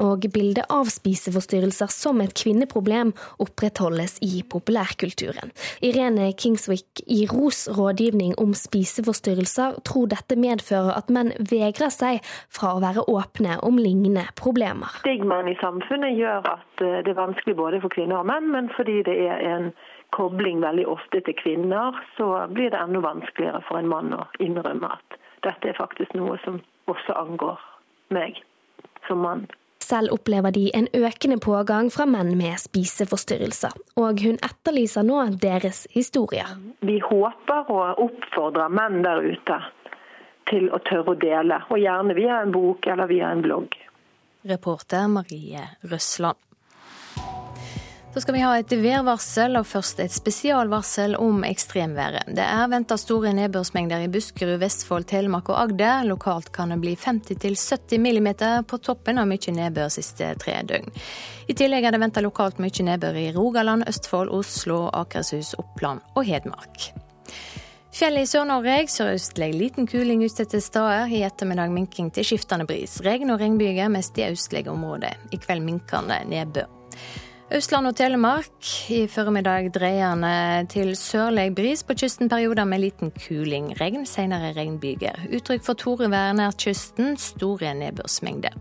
[0.02, 5.54] og bildet av spiseforstyrrelser som et kvinneproblem opprettholdes i populærkulturen.
[5.86, 12.76] Irene Kingswick i ROS rådgivning om spiseforstyrrelser tror dette medfører at menn vegrer seg fra
[12.76, 15.00] å være åpne om lignende problemer.
[15.04, 18.72] Stigmaen i samfunnet gjør at eh, det er vanskelig både for kvinner og menn, men
[18.76, 19.72] fordi det er en
[20.16, 24.90] kobling veldig ofte til kvinner, så blir det enda vanskeligere for en mann å innrømme
[24.96, 26.60] at dette er faktisk noe som
[26.90, 27.60] også angår
[28.14, 28.40] meg
[29.08, 29.46] som mann.
[29.90, 35.88] Selv opplever de en økende pågang fra menn med spiseforstyrrelser, og hun etterlyser nå deres
[35.96, 36.52] historier.
[36.86, 39.58] Vi håper å oppfordre menn der ute
[40.52, 43.80] til å tørre å dele, og gjerne via en bok eller via en blogg.
[44.50, 46.38] Reporter Marie Røsland.
[48.14, 52.32] Så skal vi ha et værvarsel, og først et spesialvarsel om ekstremværet.
[52.34, 56.08] Det er venta store nedbørsmengder i Buskerud, Vestfold, Telemark og Agder.
[56.10, 58.30] Lokalt kan det bli 50-70 mm
[58.66, 60.90] på toppen av mye nedbør siste tre døgn.
[61.54, 66.26] I tillegg er det venta lokalt mye nedbør i Rogaland, Østfold, Oslo, Akershus, Oppland og
[66.26, 66.90] Hedmark.
[67.94, 71.14] Fjellet i Sør-Norge sørøstlig liten kuling utsatte steder.
[71.14, 73.04] I ettermiddag minking til skiftende bris.
[73.06, 75.14] Regn og regnbyger mest i østlige områder.
[75.30, 76.70] I kveld minkende nedbør.
[77.50, 81.82] Østland og Telemark i formiddag dreiende til sørlig bris.
[81.84, 83.72] På kysten perioder med liten kuling.
[83.82, 85.18] Regn, senere regnbyger.
[85.34, 87.18] Uttrykk for torevær nær kysten.
[87.18, 88.54] Store nedbørsmengder.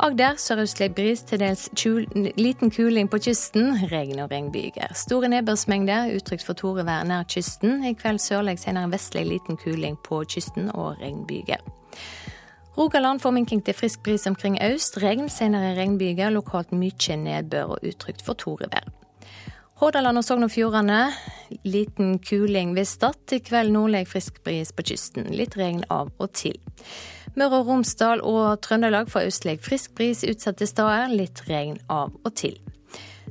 [0.00, 1.68] Agder sørøstlig bris, til dels
[2.40, 3.74] liten kuling på kysten.
[3.92, 4.94] Regn og regnbyger.
[4.96, 7.84] Store nedbørsmengder, utrygt for torevær nær kysten.
[7.84, 11.60] I kveld sørlig, senere vestlig liten kuling på kysten og regnbyger.
[12.78, 14.98] Rogaland får minking til frisk bris omkring øst.
[15.02, 16.30] Regn, senere regnbyger.
[16.30, 18.86] Lokalt mye nedbør og utrygt for torevær.
[19.80, 21.06] Hordaland og Sogn og Fjordane
[21.64, 23.32] liten kuling ved Stad.
[23.32, 25.30] I kveld nordlig frisk bris på kysten.
[25.32, 26.58] Litt regn av og til.
[27.34, 31.08] Møre og Romsdal og Trøndelag får østlig frisk bris utsatte steder.
[31.14, 32.60] Litt regn av og til.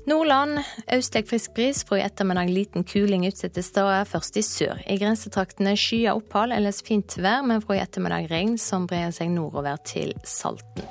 [0.08, 0.62] Nordland
[0.94, 4.80] østlig frisk bris, fra i ettermiddag liten kuling utsatte steder, først i sør.
[4.88, 9.34] I grensetraktene skyer opphold, ellers fint vær, men fra i ettermiddag regn som brer seg
[9.34, 10.88] nordover til Salten.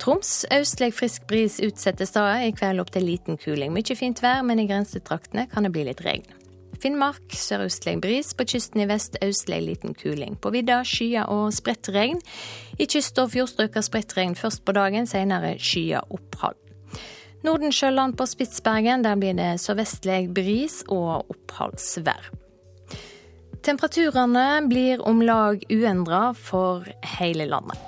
[0.00, 3.72] Troms østlig frisk bris utsatte steder, i kveld opp til liten kuling.
[3.74, 6.26] Mye fint vær, men i grensetraktene kan det bli litt regn.
[6.80, 10.36] Finnmark sørøstlig bris, på kysten i vest østlig liten kuling.
[10.36, 12.20] På vidda skyer og spredt regn.
[12.76, 16.65] I kyst- og fjordstrøka spredt regn først på dagen, senere skyer opphold.
[17.46, 22.32] Nordensjøland på Spitsbergen, der blir det sørvestlig bris og oppholdsvær.
[23.66, 26.86] Temperaturene blir om lag uendra for
[27.18, 27.78] hele landet.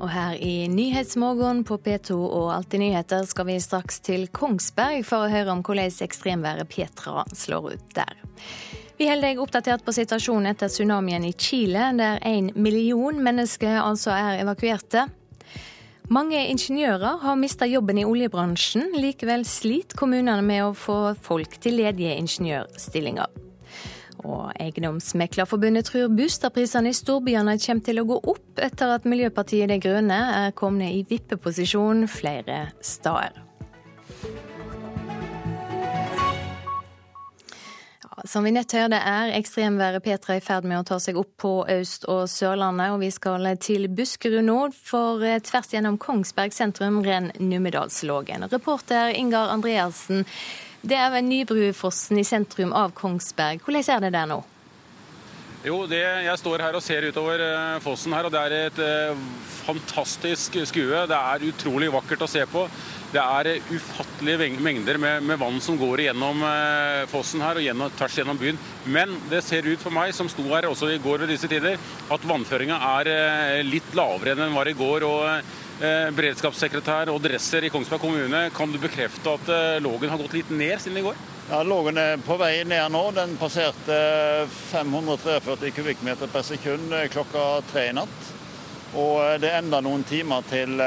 [0.00, 5.26] Og her i Nyhetsmorgen på P2 og Alltid nyheter skal vi straks til Kongsberg for
[5.26, 8.16] å høre om hvordan ekstremværet Petra slår ut der.
[9.00, 14.12] Vi holder deg oppdatert på situasjonen etter tsunamien i Chile, der en million mennesker altså
[14.12, 15.06] er evakuerte.
[16.12, 18.90] Mange ingeniører har mista jobben i oljebransjen.
[19.00, 23.32] Likevel sliter kommunene med å få folk til ledige ingeniørstillinger.
[24.20, 29.80] Og Eiendomsmeklerforbundet tror boligprisene i storbyene kommer til å gå opp etter at Miljøpartiet De
[29.80, 33.46] Grønne er kommet i vippeposisjon flere steder.
[38.24, 41.52] Som vi nett hørte er ekstremværet Petra i ferd med å ta seg opp på
[41.72, 47.00] Øst- og Sørlandet, og vi skal til Buskerud nå, for eh, tvers gjennom Kongsberg sentrum
[47.06, 48.48] renn Numedalslågen.
[48.52, 50.26] Reporter Ingar Andreassen,
[50.82, 53.64] det er ved Nybrufossen i sentrum av Kongsberg.
[53.64, 54.42] Hvordan er det der nå?
[55.60, 58.78] Jo, det, Jeg står her og ser utover eh, fossen her, og det er et
[58.80, 59.24] uh,
[59.66, 61.02] fantastisk skue.
[61.04, 62.62] Det er utrolig vakkert å se på.
[63.12, 67.92] Det er ufattelige mengder med, med, vann som går gjennom eh, fossen her og gjennom,
[67.98, 68.60] tvers gjennom byen.
[68.88, 71.76] Men det ser ut for meg, som sto her også i går ved disse tider,
[72.08, 75.04] at vannføringa er eh, litt lavere enn den var i går.
[75.10, 80.22] og eh, Beredskapssekretær og dresser i Kongsberg kommune, kan du bekrefte at eh, Lågen har
[80.22, 81.20] gått litt ned siden i går?
[81.50, 83.00] Ja, Lågen er på vei ned nå.
[83.10, 83.96] Den passerte
[84.70, 88.28] 543 kubikkmeter per sekund eh, klokka tre i natt.
[88.94, 90.78] Og eh, det er enda noen timer til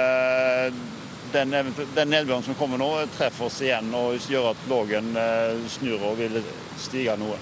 [1.33, 1.51] den,
[1.95, 6.15] den nedbøren som kommer nå, treffer oss igjen og gjør at Lågen eh, snur og
[6.21, 6.39] vil
[6.79, 7.35] stige noe.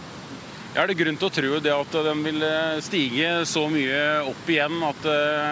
[0.71, 4.49] Er det grunn til å tro det at den vil eh, stige så mye opp
[4.49, 5.07] igjen at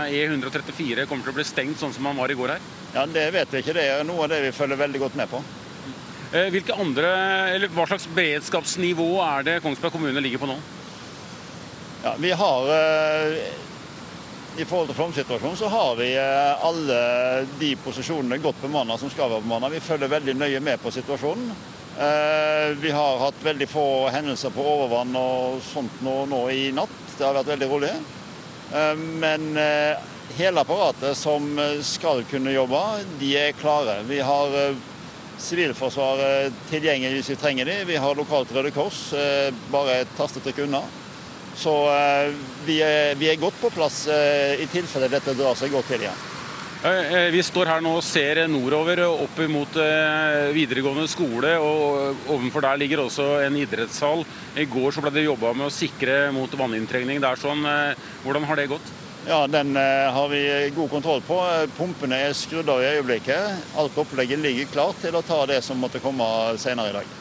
[0.09, 2.69] E134 eh, kommer til å bli stengt sånn som den var i går her?
[2.95, 3.77] Ja, Det vet vi ikke.
[3.77, 5.45] Det er noe av det vi følger veldig godt med på.
[6.29, 7.09] Hvilke andre,
[7.55, 10.59] eller Hva slags beredskapsnivå er det Kongsberg kommune ligger på nå?
[12.03, 12.69] Ja, Vi har
[14.59, 16.99] i forhold til flomsituasjonen så har vi eh, alle
[17.59, 19.69] de posisjonene godt bemanna som skal være bemanna.
[19.71, 21.51] Vi følger veldig nøye med på situasjonen.
[21.99, 26.97] Eh, vi har hatt veldig få hendelser på overvann og sånt nå, nå i natt.
[27.13, 27.93] Det har vært veldig rolig.
[28.73, 29.47] Eh, men
[30.35, 31.47] hele apparatet som
[31.85, 32.83] skal kunne jobbe,
[33.21, 34.01] de er klare.
[34.11, 34.59] Vi har
[35.39, 37.85] Sivilforsvaret tilgjengelig hvis vi trenger dem.
[37.87, 39.05] Vi har lokalt Røde Kors
[39.71, 40.83] bare et tastetrykk unna.
[41.59, 42.33] Så eh,
[42.65, 46.05] vi er, vi er, godt på plass eh, i tilfelle dette drar seg godt til
[46.05, 46.27] igjen.
[46.87, 49.79] Eh, vi står her nå og ser nordover opp mot
[50.55, 51.57] videregående skole.
[51.59, 54.23] og Ovenfor der ligger også en idrettshall.
[54.55, 57.39] I går så ble det jobba med å sikre mot vanninntrengning der.
[57.39, 57.67] sånn.
[58.23, 58.95] Hvordan har det gått?
[59.27, 61.39] Ja, Den har vi god kontroll på.
[61.77, 63.75] Pumpene er skrudd av i øyeblikket.
[63.77, 66.25] Alt opplegget ligger klart til å ta det som måtte komme
[66.57, 67.17] senere i dag.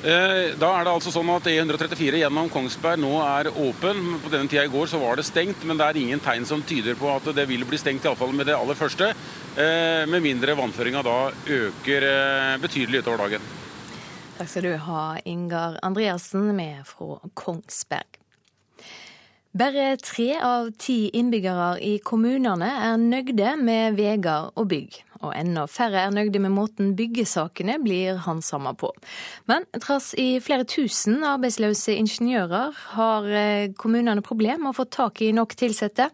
[0.00, 3.98] Eh, da er det altså sånn at E134 gjennom Kongsberg nå er åpen.
[4.22, 6.62] På denne tida i går så var det stengt, men det er ingen tegn som
[6.64, 9.10] tyder på at det vil bli stengt, iallfall med det aller første.
[9.60, 13.52] Eh, med mindre vannføringa da øker eh, betydelig utover dagen.
[14.38, 18.19] Takk skal du ha, Ingar Andreassen med fra Kongsberg.
[19.50, 24.98] Bare tre av ti innbyggere i kommunene er nøgde med veier og bygg.
[25.26, 28.92] Og enda færre er nøgde med måten byggesakene blir handsama på.
[29.50, 35.18] Men trass i flere tusen arbeidsløse ingeniører har eh, kommunene problemer med å få tak
[35.26, 36.06] i nok ansatte.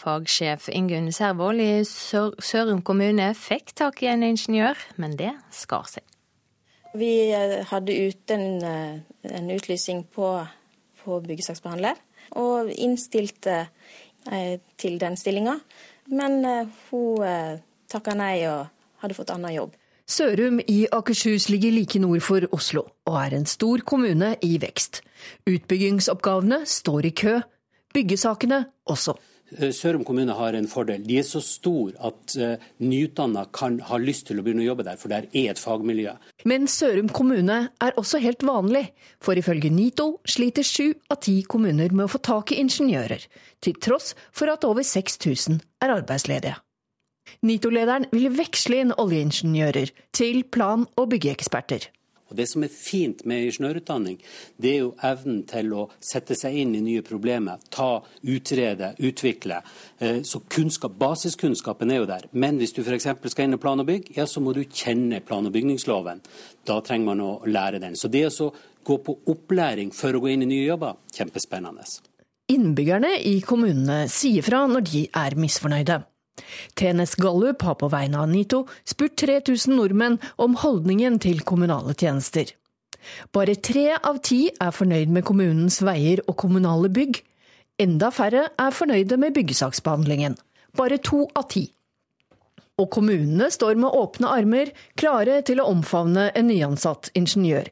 [0.00, 5.84] Fagsjef Ingunn Servold i Sør Sørum kommune fikk tak i en ingeniør, men det skar
[5.92, 6.06] seg.
[6.96, 10.32] Vi eh, hadde ute en, eh, en utlysning på,
[11.04, 12.00] på byggesaksbehandler
[12.38, 13.66] og innstilte
[14.30, 15.58] eh, til den stillinga.
[16.12, 18.66] Men eh, hun eh, takka nei og
[19.02, 19.78] hadde fått annen jobb.
[20.12, 25.00] Sørum i Akershus ligger like nord for Oslo, og er en stor kommune i vekst.
[25.48, 27.36] Utbyggingsoppgavene står i kø,
[27.94, 29.14] byggesakene også.
[29.58, 31.04] Eh, Sørum kommune har en fordel.
[31.04, 34.86] De er så store at uh, nyutdanna kan ha lyst til å begynne å jobbe
[34.86, 36.14] der, for der er et fagmiljø.
[36.48, 38.86] Men Sørum kommune er også helt vanlig,
[39.22, 43.26] for ifølge NITO sliter sju av ti kommuner med å få tak i ingeniører,
[43.62, 46.58] til tross for at over 6000 er arbeidsledige.
[47.46, 51.86] NITO-lederen vil veksle inn oljeingeniører til plan- og byggeeksperter.
[52.32, 54.18] Og Det som er fint med ingeniørutdanning,
[54.56, 57.60] det er jo evnen til å sette seg inn i nye problemer.
[57.70, 59.60] Ta, utrede, utvikle.
[60.00, 62.28] Eh, så kunnskap, basiskunnskapen er jo der.
[62.32, 63.10] Men hvis du f.eks.
[63.34, 66.22] skal inn i plan og bygg, ja, så må du kjenne plan- og bygningsloven.
[66.64, 67.98] Da trenger man å lære den.
[68.00, 71.84] Så det å gå på opplæring for å gå inn i nye jobber, kjempespennende.
[72.52, 76.02] Innbyggerne i kommunene sier fra når de er misfornøyde.
[76.78, 82.54] TNS Gallup har på vegne av NITO spurt 3000 nordmenn om holdningen til kommunale tjenester.
[83.34, 87.20] Bare tre av ti er fornøyd med kommunens veier og kommunale bygg.
[87.82, 90.36] Enda færre er fornøyde med byggesaksbehandlingen.
[90.78, 91.66] Bare to av ti.
[92.80, 97.68] Og kommunene står med åpne armer, klare til å omfavne en nyansatt ingeniør.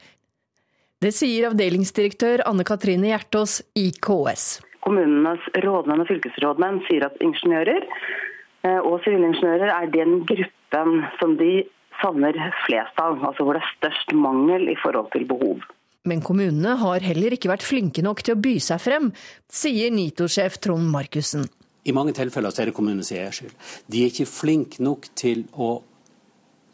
[1.01, 4.59] Det sier avdelingsdirektør Anne Katrine Hjertås i KS.
[4.85, 7.87] Kommunenes rådmenn og fylkesrådmenn sier at ingeniører
[8.65, 11.65] og sivilingeniører er den gruppen som de
[12.01, 15.63] savner flest av, altså hvor det er størst mangel i forhold til behov.
[16.09, 19.11] Men kommunene har heller ikke vært flinke nok til å by seg frem,
[19.53, 21.45] sier NITO-sjef Trond Markussen.
[21.85, 23.53] I mange tilfeller så er det kommunens egen skyld.
[23.89, 25.79] De er ikke flinke nok til å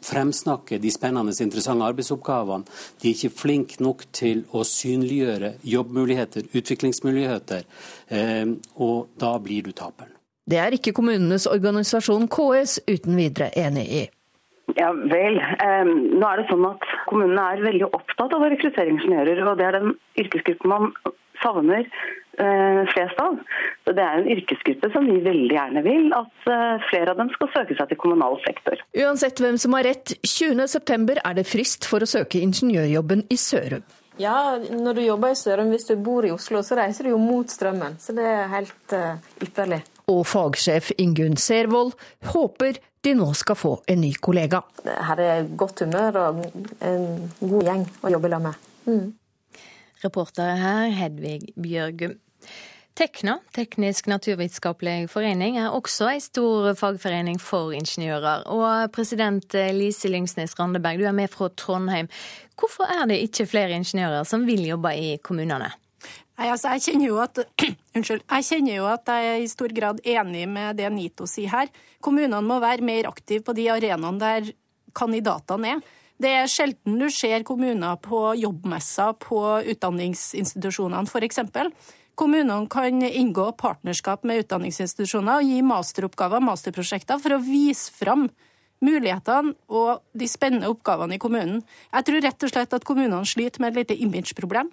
[0.07, 2.67] fremsnakke de spennende, interessante arbeidsoppgavene.
[3.01, 7.65] De er ikke flinke nok til å synliggjøre jobbmuligheter, utviklingsmuligheter.
[8.07, 8.45] Eh,
[8.75, 10.16] og da blir du taperen.
[10.47, 14.03] Det er ikke kommunenes organisasjon KS uten videre enig i.
[14.75, 15.39] Ja vel.
[15.63, 19.39] Um, nå er det sånn at Kommunene er veldig opptatt av å rekruttere ingeniører.
[19.47, 20.89] og Det er den yrkesgruppen man
[21.41, 23.37] savner uh, flest av.
[23.87, 27.31] Så Det er en yrkesgruppe som vi veldig gjerne vil at uh, flere av dem
[27.35, 28.83] skal søke seg til kommunal sektor.
[28.95, 33.87] Uansett hvem som har rett, 20.9 er det frist for å søke ingeniørjobben i Sørum.
[34.19, 37.21] Ja, når du jobber i Sørum, hvis du bor i Oslo, så reiser du jo
[37.21, 37.99] mot strømmen.
[38.01, 41.91] Så det er helt uh, ypperlig og fagsjef Ingunn Servold
[42.31, 44.61] håper de nå skal få en ny kollega.
[44.85, 46.39] Her er godt humør og
[46.83, 48.69] en god gjeng å jobbe sammen med.
[48.87, 49.65] Mm.
[50.03, 52.15] Reportere her Hedvig Bjørgum.
[52.97, 58.47] Tekna, Teknisk naturvitenskapelig forening, er også en stor fagforening for ingeniører.
[58.49, 62.09] Og president Lise Lyngsnes Randeberg, du er med fra Trondheim.
[62.57, 65.69] Hvorfor er det ikke flere ingeniører som vil jobbe i kommunene?
[66.37, 67.39] Nei, altså jeg kjenner, jo at,
[67.97, 71.49] unnskyld, jeg kjenner jo at jeg er i stor grad enig med det Nito sier
[71.49, 71.71] her.
[72.03, 74.51] Kommunene må være mer aktive på de arenaene der
[74.97, 75.85] kandidatene er.
[76.17, 79.41] Det er sjelden du ser kommuner på jobbmesser på
[79.73, 81.41] utdanningsinstitusjonene, f.eks.
[82.17, 88.25] Kommunene kan inngå partnerskap med utdanningsinstitusjoner og gi masteroppgaver masterprosjekter for å vise fram
[88.85, 91.61] mulighetene og de spennende oppgavene i kommunen.
[91.93, 94.69] Jeg tror rett og slett at kommunene sliter med et lite imageproblem.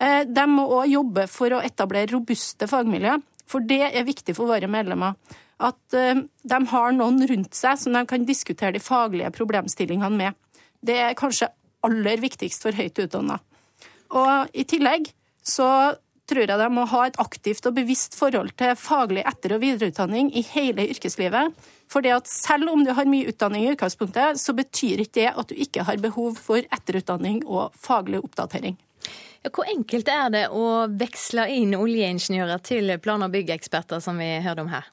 [0.00, 4.50] Eh, de må òg jobbe for å etablere robuste fagmiljø, for det er viktig for
[4.50, 5.18] våre medlemmer.
[5.62, 10.40] At eh, de har noen rundt seg som de kan diskutere de faglige problemstillingene med.
[10.84, 11.52] Det er kanskje
[11.84, 13.38] aller viktigst for høyt utdanna.
[14.14, 15.10] Og i tillegg
[15.44, 15.68] så
[16.30, 20.30] tror jeg de må ha et aktivt og bevisst forhold til faglig etter- og videreutdanning
[20.36, 21.52] i hele yrkeslivet.
[21.90, 25.30] For det at selv om du har mye utdanning i utgangspunktet, så betyr ikke det
[25.34, 28.78] at du ikke har behov for etterutdanning og faglig oppdatering.
[29.44, 34.64] Hvor enkelt er det å veksle inn oljeingeniører til plan- og byggeksperter, som vi hørte
[34.64, 34.88] om her?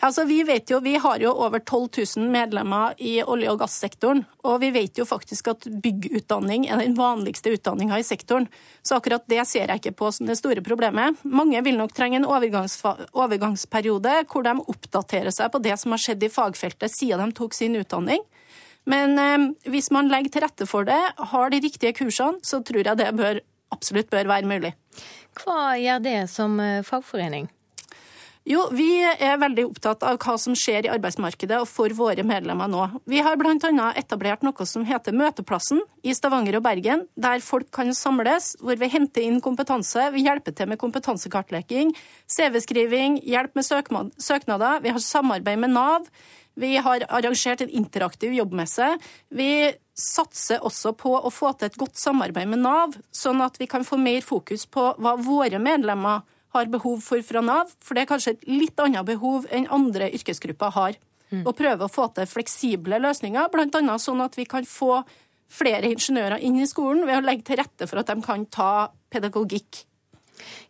[0.00, 4.24] Altså, vi, vet jo, vi har jo over 12 000 medlemmer i olje- og gassektoren.
[4.48, 8.48] Og vi vet jo faktisk at byggutdanning er den vanligste utdanninga i sektoren.
[8.82, 11.20] Så akkurat det ser jeg ikke på som det store problemet.
[11.22, 16.24] Mange vil nok trenge en overgangsperiode hvor de oppdaterer seg på det som har skjedd
[16.24, 18.24] i fagfeltet siden de tok sin utdanning.
[18.88, 21.00] Men eh, hvis man legger til rette for det,
[21.34, 23.44] har de riktige kursene, så tror jeg det bør,
[23.76, 24.72] absolutt bør være mulig.
[25.36, 27.52] Hva gjør det som eh, fagforening?
[28.50, 32.66] Jo, Vi er veldig opptatt av hva som skjer i arbeidsmarkedet og for våre medlemmer
[32.70, 32.86] nå.
[33.06, 33.90] Vi har bl.a.
[34.00, 38.88] etablert noe som heter Møteplassen i Stavanger og Bergen, der folk kan samles, hvor vi
[38.90, 40.08] henter inn kompetanse.
[40.16, 41.92] Vi hjelper til med kompetansekartlegging,
[42.26, 44.82] CV-skriving, hjelp med søknader.
[44.82, 46.10] Vi har samarbeid med Nav.
[46.58, 48.90] Vi har arrangert en interaktiv jobbmesse.
[49.30, 53.70] Vi satser også på å få til et godt samarbeid med Nav, sånn at vi
[53.70, 58.04] kan få mer fokus på hva våre medlemmer har behov for fra Nav, for det
[58.04, 60.98] er kanskje et litt annet behov enn andre yrkesgrupper har.
[61.30, 61.44] Mm.
[61.44, 63.98] Og prøve å få til fleksible løsninger, bl.a.
[64.02, 65.04] sånn at vi kan få
[65.50, 68.72] flere ingeniører inn i skolen ved å legge til rette for at de kan ta
[69.10, 69.84] pedagogikk.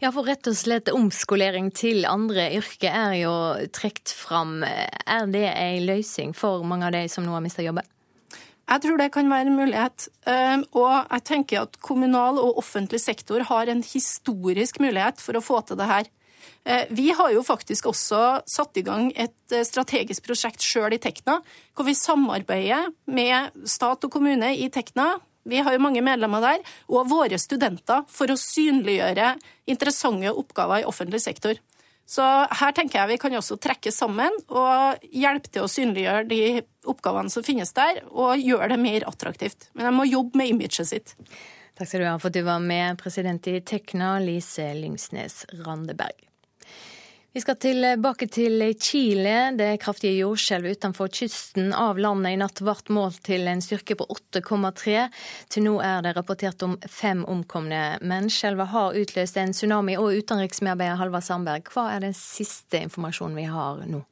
[0.02, 3.34] Ja, for rett og slett omskolering til andre yrker er jo
[3.72, 4.60] trukket fram.
[4.64, 7.86] Er det ei løsning for mange av de som nå har mista jobben?
[8.70, 10.06] Jeg tror det kan være en mulighet.
[10.30, 15.42] Ehm, og jeg tenker at kommunal og offentlig sektor har en historisk mulighet for å
[15.42, 16.10] få til det her.
[16.64, 21.00] Eh, vi har jo faktisk også satt i gang et eh, strategisk prosjekt sjøl i
[21.02, 21.40] Tekna,
[21.74, 25.14] hvor vi samarbeider med stat og kommune i Tekna.
[25.48, 26.62] Vi har jo mange medlemmer der,
[26.92, 29.32] og våre studenter, for å synliggjøre
[29.72, 31.58] interessante oppgaver i offentlig sektor.
[32.10, 32.24] Så
[32.58, 36.40] her tenker jeg vi kan også trekke sammen og hjelpe til å synliggjøre de
[36.90, 39.68] oppgavene som finnes der, og gjøre det mer attraktivt.
[39.78, 41.14] Men de må jobbe med imaget sitt.
[41.78, 46.29] Takk skal du ha for at du var med, president i Tekna, Lise Lyngsnes Randeberg.
[47.32, 49.52] Vi skal tilbake til Chile.
[49.54, 54.06] Det kraftige jordskjelvet utenfor kysten av landet i natt ble målt til en styrke på
[54.34, 55.04] 8,3.
[55.54, 59.94] Til nå er det rapportert om fem omkomne, men skjelvet har utløst en tsunami.
[59.94, 64.02] Og utenriksmedarbeider Halvard Sandberg, hva er den siste informasjonen vi har nå?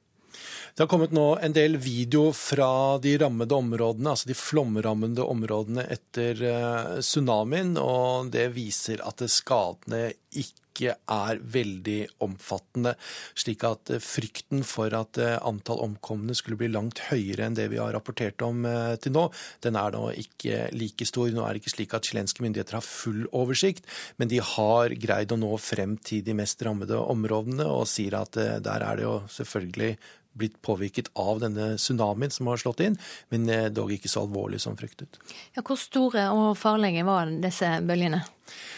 [0.77, 5.89] Det har kommet nå en del video fra de rammede områdene, altså de flomrammede områdene
[5.91, 12.95] etter eh, tsunamien, og det viser at skadene ikke ikke er veldig omfattende.
[13.39, 17.69] Slik at eh, frykten for at eh, antall omkomne skulle bli langt høyere enn det
[17.73, 19.27] vi har rapportert om eh, til nå,
[19.65, 21.31] den er nå ikke like stor.
[21.35, 25.35] Nå er det ikke slik at chilenske myndigheter har full oversikt, men de har greid
[25.35, 29.19] å nå frem til de mest rammede områdene og sier at der er det jo
[29.33, 29.97] selvfølgelig
[30.39, 32.95] blitt påvirket av denne tsunamien som har slått inn,
[33.33, 35.19] men dog ikke så alvorlig som fryktet.
[35.57, 38.21] Ja, hvor store og farlige var disse bølgene?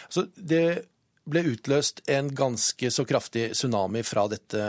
[0.06, 0.64] Altså, det
[1.30, 4.64] ble utløst en ganske så kraftig tsunami fra dette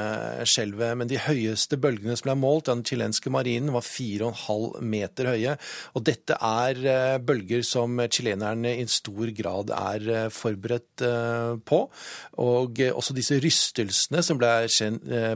[0.47, 0.95] skjelvet.
[0.99, 5.55] Men de høyeste bølgene som ble målt av den chilenske marinen, var 4,5 meter høye.
[5.95, 11.81] Og dette er eh, bølger som chilenerne i stor grad er eh, forberedt eh, på.
[12.43, 14.51] Og også disse rystelsene som ble,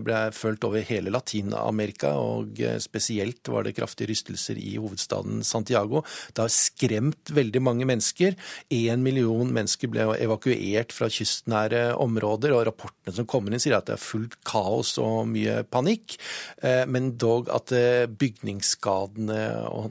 [0.06, 6.04] ble følt over hele Latin-Amerika, og spesielt var det kraftige rystelser i hovedstaden Santiago.
[6.34, 8.36] Det har skremt veldig mange mennesker.
[8.74, 13.90] Én million mennesker ble evakuert fra kystnære områder, og rapportene som kommer inn sier at
[13.90, 16.18] det er fullt kaos og mye panikk,
[16.64, 19.44] eh, men dog at eh, bygningsskadene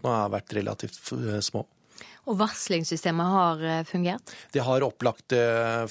[0.04, 1.66] har vært relativt eh, små.
[2.24, 4.30] Og varslingssystemet har fungert?
[4.48, 5.34] Det har opplagt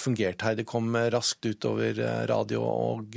[0.02, 0.56] fungert her.
[0.58, 3.14] Det kom raskt ut over radio og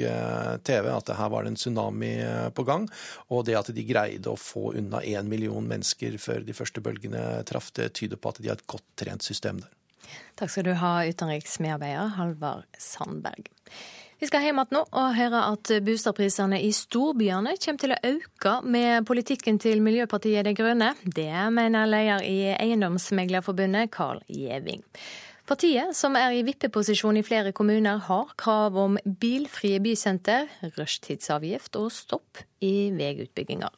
[0.68, 2.10] TV at her var det en tsunami
[2.52, 2.84] på gang.
[3.32, 7.24] Og det at de greide å få unna én million mennesker før de første bølgene
[7.48, 9.72] traff, det tyder på at de har et godt trent system der.
[10.36, 13.50] Takk skal du ha, utenriksmedarbeider Halvard Sandberg.
[14.16, 18.54] Vi skal hjem igjen nå og høre at boligprisene i storbyene kommer til å øke
[18.64, 20.94] med politikken til Miljøpartiet De Grønne.
[21.04, 24.80] Det mener leder i Eiendomsmeglerforbundet, Carl Gjeving.
[25.46, 30.48] Partiet, som er i vippeposisjon i flere kommuner, har krav om bilfrie bysenter,
[30.78, 33.70] rushtidsavgift og stopp i veiutbygginger.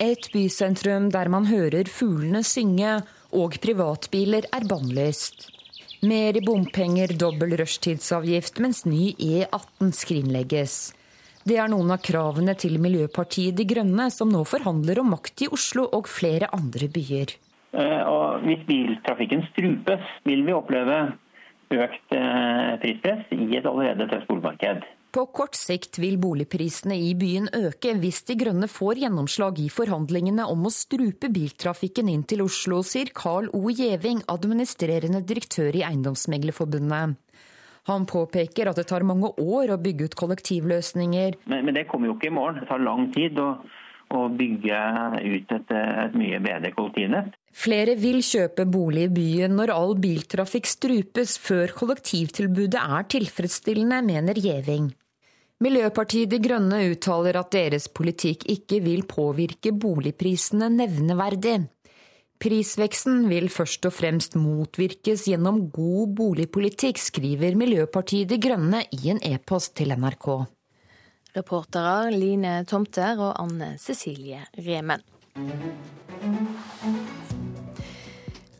[0.00, 2.96] Et bysentrum der man hører fuglene synge
[3.34, 5.48] og privatbiler er bannlyst.
[6.04, 10.76] Mer i bompenger, dobbel rushtidsavgift, mens ny E18 skrinlegges.
[11.44, 15.50] Det er noen av kravene til Miljøpartiet De Grønne, som nå forhandler om makt i
[15.52, 17.34] Oslo og flere andre byer.
[17.74, 20.98] Eh, og hvis biltrafikken strupes, vil vi oppleve
[21.74, 24.84] økt eh, prispress i et allerede tøft boligmarked.
[25.14, 30.42] På kort sikt vil boligprisene i byen øke hvis De Grønne får gjennomslag i forhandlingene
[30.50, 33.60] om å strupe biltrafikken inn til Oslo, sier Carl O.
[33.70, 37.14] Gjeving, administrerende direktør i Eiendomsmeglerforbundet.
[37.86, 41.38] Han påpeker at det tar mange år å bygge ut kollektivløsninger.
[41.46, 42.58] Men, men det kommer jo ikke i morgen.
[42.64, 43.48] Det tar lang tid å,
[44.18, 44.82] å bygge
[45.20, 47.38] ut et, et mye bedre kollektivnett.
[47.54, 54.42] Flere vil kjøpe bolig i byen når all biltrafikk strupes før kollektivtilbudet er tilfredsstillende, mener
[54.42, 54.90] Gjeving.
[55.64, 61.62] Miljøpartiet De Grønne uttaler at deres politikk ikke vil påvirke boligprisene nevneverdig.
[62.42, 69.22] Prisveksten vil først og fremst motvirkes gjennom god boligpolitikk, skriver Miljøpartiet De Grønne i en
[69.24, 70.28] e-post til NRK.
[71.38, 75.00] Reportere Line Tomter og Anne Cecilie Remen.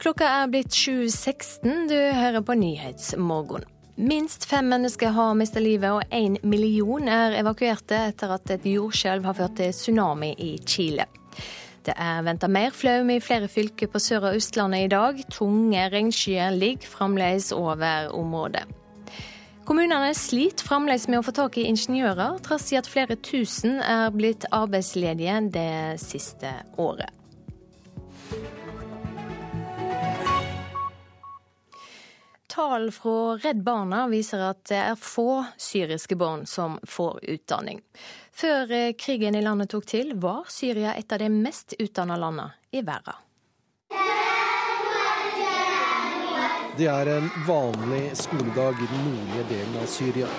[0.01, 1.87] Klokka er blitt 7.16.
[1.93, 3.74] Du hører på Nyhetsmorgen.
[3.97, 9.29] Minst fem mennesker har mistet livet, og én million er evakuerte etter at et jordskjelv
[9.29, 11.07] har ført til tsunami i Chile.
[11.87, 15.21] Det er venta mer flaum i flere fylker på Sør- og Østlandet i dag.
[15.31, 18.65] Tunge regnskyer ligger fremdeles over området.
[19.65, 24.11] Kommunene sliter fremdeles med å få tak i ingeniører, trass i at flere tusen er
[24.13, 26.51] blitt arbeidsledige det siste
[26.83, 27.15] året.
[32.55, 37.81] Tall fra Redd Barna viser at det er få syriske barn som får utdanning.
[38.31, 42.55] Før eh, krigen i landet tok til, var Syria et av de mest utdanna landene
[42.71, 43.19] i verden.
[46.79, 50.31] Det er en vanlig skoledag i den nordlige delen av Syria.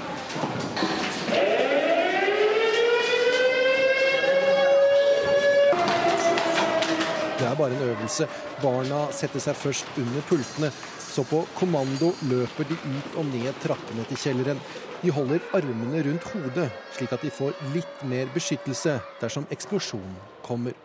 [7.36, 8.28] Det er bare en øvelse.
[8.64, 10.72] Barna setter seg først under pultene.
[11.16, 14.58] Så på kommando løper de ut og ned trappene til kjelleren.
[15.00, 16.66] De holder armene rundt hodet,
[16.98, 20.76] slik at de får litt mer beskyttelse dersom eksplosjonen kommer.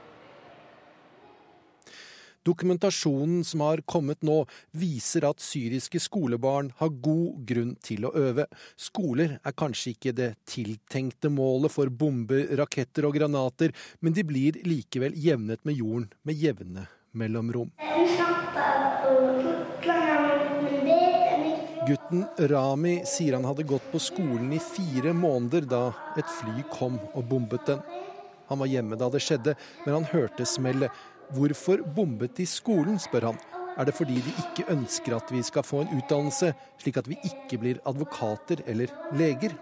[2.47, 8.47] Dokumentasjonen som har kommet nå, viser at syriske skolebarn har god grunn til å øve.
[8.79, 14.63] Skoler er kanskje ikke det tiltenkte målet for bomber, raketter og granater, men de blir
[14.63, 16.87] likevel jevnet med jorden med jevne
[17.19, 17.75] mellomrom.
[21.87, 25.87] Gutten Rami sier han hadde gått på skolen i fire måneder da
[26.21, 27.81] et fly kom og bombet den.
[28.51, 29.55] Han var hjemme da det skjedde,
[29.87, 30.93] men han hørte smellet.
[31.33, 33.39] Hvorfor bombet de skolen, spør han.
[33.79, 36.51] Er det fordi de ikke ønsker at vi skal få en utdannelse,
[36.83, 39.55] slik at vi ikke blir advokater eller leger?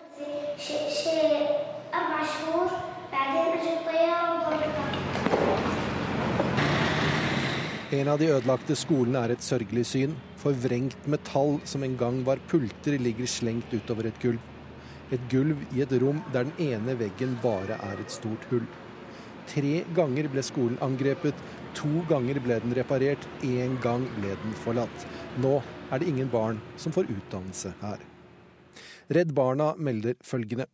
[7.94, 10.18] En av de ødelagte skolene er et sørgelig syn.
[10.48, 14.40] Forvrengt metall som en gang var pulter, ligger slengt utover et gulv.
[15.12, 18.64] Et gulv i et rom der den ene veggen bare er et stort hull.
[19.48, 21.36] Tre ganger ble skolen angrepet,
[21.76, 25.08] to ganger ble den reparert, én gang ble den forlatt.
[25.44, 25.58] Nå
[25.92, 28.00] er det ingen barn som får utdannelse her.
[29.08, 30.66] Redd Barna melder følgende.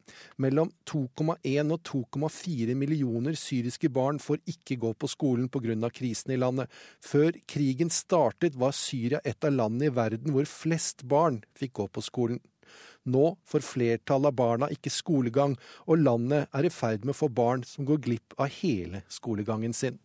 [0.43, 5.91] Mellom 2,1 og 2,4 millioner syriske barn får ikke gå på skolen pga.
[5.91, 6.71] krisen i landet.
[7.01, 11.89] Før krigen startet var Syria et av landene i verden hvor flest barn fikk gå
[11.89, 12.41] på skolen.
[13.05, 17.29] Nå får flertallet av barna ikke skolegang, og landet er i ferd med å få
[17.29, 20.01] barn som går glipp av hele skolegangen sin.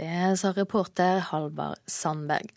[0.00, 2.52] Det sa reporter Halvard Sandberg.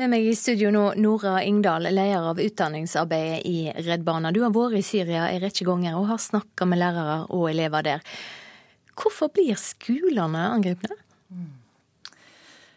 [0.00, 4.30] Med meg i studio nå, Nora Ingdal, leder av utdanningsarbeidet i Redd Barna.
[4.32, 7.84] Du har vært i Syria en rekke ganger og har snakka med lærere og elever
[7.84, 8.06] der.
[8.96, 10.96] Hvorfor blir skolene angrepne?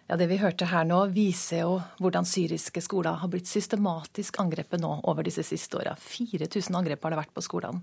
[0.09, 4.84] Ja, Det vi hørte her nå, viser jo hvordan syriske skoler har blitt systematisk angrepet
[4.84, 5.95] nå over disse siste åra.
[5.95, 7.80] 4000 angrep har det vært på skolene.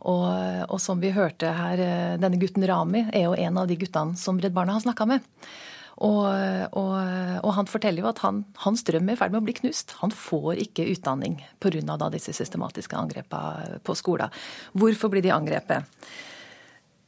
[0.00, 0.24] Og,
[0.64, 1.84] og, som vi hørte her,
[2.16, 5.28] denne gutten Rami er jo en av de guttene som Redd Barna har snakka med.
[6.02, 6.24] Og,
[6.74, 6.94] og,
[7.44, 9.94] og, han forteller jo at han, hans drøm er i ferd med å bli knust.
[10.00, 12.08] Han får ikke utdanning pga.
[12.10, 14.34] disse systematiske angrepene på skolen.
[14.74, 15.86] Hvorfor blir de angrepet?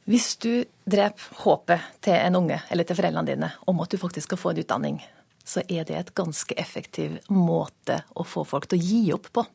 [0.05, 4.29] Hvis du dreper håpet til en unge eller til foreldrene dine om at du faktisk
[4.29, 4.99] skal få en utdanning,
[5.45, 9.45] så er det et ganske effektiv måte å få folk til å gi opp på.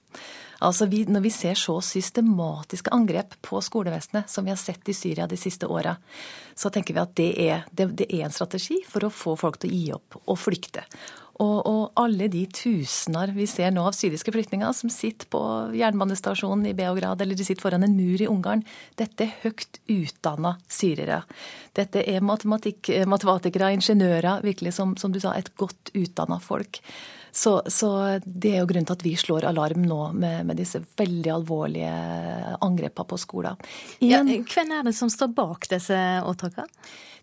[0.60, 4.94] Altså vi, Når vi ser så systematiske angrep på skolevesenet som vi har sett i
[4.94, 5.96] Syria de siste åra,
[6.54, 9.58] så tenker vi at det er, det, det er, en strategi for å få folk
[9.60, 10.84] til å gi opp og flykte.
[11.40, 15.40] Og, og, alle de tusener vi ser nå av syriske flyktninger som sitter på
[15.78, 18.64] jernbanestasjonen i Beograd eller de sitter foran en mur i Ungarn,
[19.00, 21.22] dette er høyt utdanna syrere.
[21.76, 26.82] Dette er matematikere, ingeniører, virkelig som, som, du sa, et godt utdanna folk.
[27.32, 30.82] Så, så, det er jo grunnen til at vi slår alarm nå med, med disse
[30.98, 31.92] veldig alvorlige
[32.58, 33.70] angrepene på skoler.
[34.02, 36.66] Ja, hvem er det som står bak disse åtakene?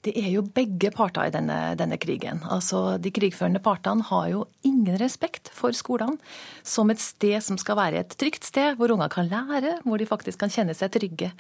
[0.06, 2.44] Det er jo begge parter i denne, denne, krigen.
[2.46, 6.18] Altså, De krigførende partene har jo ingen respekt for skolene
[6.64, 10.10] som et sted som skal være et trygt sted, hvor unger kan lære, hvor de
[10.10, 11.32] faktisk kan kjenne seg trygge.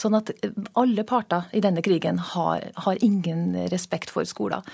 [0.00, 0.32] Sånn at
[0.74, 4.64] alle parter i denne krigen har, har ingen respekt for skoler.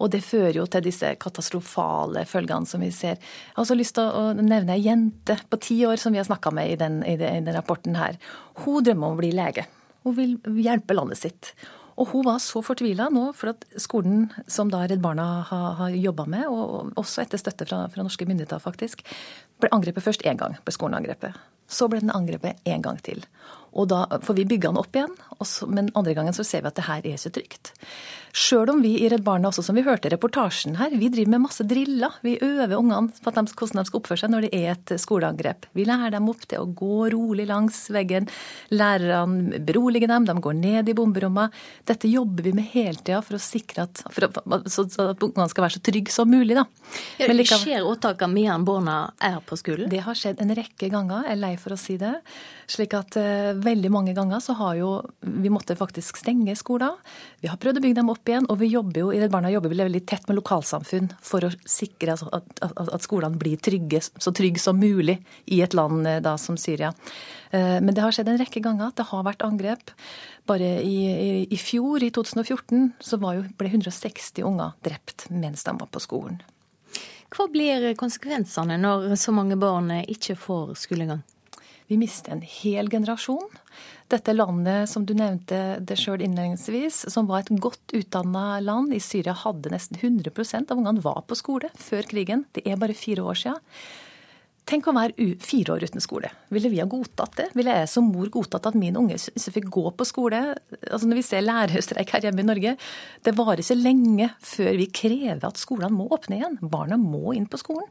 [0.00, 3.18] Og det fører jo til disse katastrofale følgene som vi ser.
[3.20, 6.28] Jeg har også lyst til å nevne ei jente på ti år som vi har
[6.28, 8.16] snakka med i den, i den rapporten her.
[8.64, 9.66] Hun drømmer om å bli lege.
[10.06, 11.52] Hun vil hjelpe landet sitt.
[12.00, 15.92] Og hun var så fortvila nå, for at skolen som da Redd Barna har, har
[15.92, 19.04] jobba med, og også etter støtte fra, fra norske myndigheter faktisk,
[19.60, 20.56] ble angrepet først én gang.
[20.64, 21.36] ble skolen angrepet.
[21.70, 23.20] Så ble den angrepet én gang til.
[23.76, 25.12] Og da får vi bygge den opp igjen,
[25.68, 27.74] men andre gangen så ser vi at det her er ikke trygt.
[28.30, 31.32] Sjøl om vi i Redd Barna også, som vi hørte i reportasjen her, vi driver
[31.34, 32.14] med masse driller.
[32.22, 35.66] Vi øver ungene på hvordan de skal oppføre seg når det er et skoleangrep.
[35.74, 38.28] Vi lærer dem opp til å gå rolig langs veggen.
[38.70, 41.56] Lærerne beroliger dem, de går ned i bomberommet.
[41.90, 45.48] Dette jobber vi med hele tida for å sikre at, for at, så, at ungene
[45.50, 46.54] skal være så trygge som mulig.
[46.60, 46.66] Da.
[47.18, 49.90] Ja, det skjer åtakene mens barna er på skolen?
[49.90, 52.14] Det har skjedd en rekke ganger, jeg er lei for å si det.
[52.70, 56.94] Slik at uh, veldig mange ganger så har jo vi måtte faktisk stenge skoler.
[57.42, 59.52] Vi har prøvd å bygge dem opp igjen, og vi jobber jo i Redd Barna
[59.52, 64.02] jobber vi veldig tett med lokalsamfunn for å sikre at, at, at skolene blir trygge,
[64.02, 65.16] så trygge som mulig
[65.46, 66.92] i et land uh, da som Syria.
[67.54, 69.94] Uh, men det har skjedd en rekke ganger at det har vært angrep.
[70.50, 75.76] Bare i, i, i fjor, i 2014, så jo, ble 160 unger drept mens de
[75.80, 76.40] var på skolen.
[77.30, 81.22] Hva blir konsekvensene når så mange barn ikke får skolegang?
[81.90, 83.48] Vi mister en hel generasjon.
[84.10, 88.98] Dette landet, som du nevnte det sjøl innledningsvis, som var et godt utdanna land i
[89.02, 92.42] Syria, hadde nesten 100% av ungene var på skole før krigen.
[92.50, 93.60] Det er bare fire år siden.
[94.70, 96.28] Tenk å være fire år uten skole.
[96.54, 97.46] Ville vi ha godtatt det?
[97.58, 100.42] Ville jeg som mor godtatt at min unge fikk gå på skole?
[100.90, 102.74] Altså Når vi ser lærerstreik her hjemme i Norge,
[103.26, 106.60] det varer ikke lenge før vi krever at skolene må åpne igjen.
[106.62, 107.88] Barna må inn på skolen.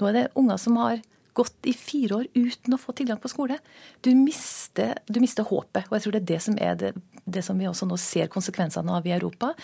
[0.00, 1.00] Nå er det unger som har
[1.38, 3.60] gått i fire år uten å få tilgang på skole.
[4.04, 5.88] Du mister, du mister håpet.
[5.88, 6.92] Og jeg tror det er det som er det,
[7.24, 9.54] det som vi også nå ser konsekvensene av i Europa.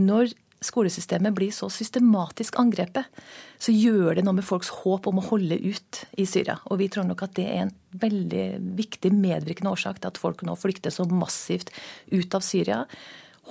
[0.00, 3.08] Når skolesystemet blir så systematisk angrepet,
[3.62, 6.58] så gjør det noe med folks håp om å holde ut i Syria.
[6.70, 8.46] Og vi tror nok at det er en veldig
[8.78, 11.72] viktig medvirkende årsak til at folk nå flykter så massivt
[12.14, 12.84] ut av Syria.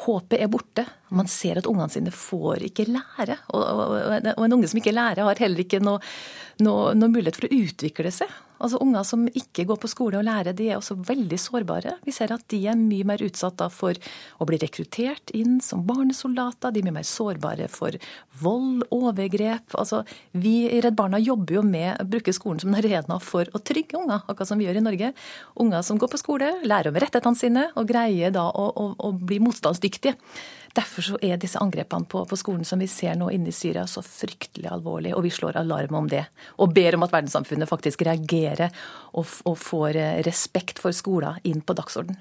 [0.01, 0.85] Håpet er borte.
[1.13, 3.37] Man ser at ungene sine får ikke lære.
[3.53, 3.97] Og, og,
[4.33, 6.01] og en unge som ikke lærer, har heller ikke noe,
[6.63, 8.31] noe, noe mulighet for å utvikle seg.
[8.61, 11.95] Altså Unger som ikke går på skole og lærer, de er også veldig sårbare.
[12.05, 13.97] Vi ser at de er mye mer utsatt for
[14.37, 16.73] å bli rekruttert inn som barnesoldater.
[16.73, 17.97] De er mye mer sårbare for
[18.41, 19.75] vold, overgrep.
[19.81, 20.03] Altså,
[20.37, 23.61] vi i Redd Barna jobber jo med å bruke skolen som en arena for å
[23.65, 25.13] trygge unger, akkurat som vi gjør i Norge.
[25.61, 29.13] Unger som går på skole, lærer om rettighetene sine og greier da å, å, å
[29.17, 30.17] bli motstandsdyktige.
[30.75, 33.83] Derfor så er disse angrepene på, på, skolen som vi ser nå inne i Syria,
[33.87, 36.23] så fryktelig alvorlige, og vi slår alarm om det.
[36.63, 38.71] Og ber om at verdenssamfunnet faktisk reagerer
[39.11, 42.19] og, og får eh, respekt for skoler inn på dagsordenen.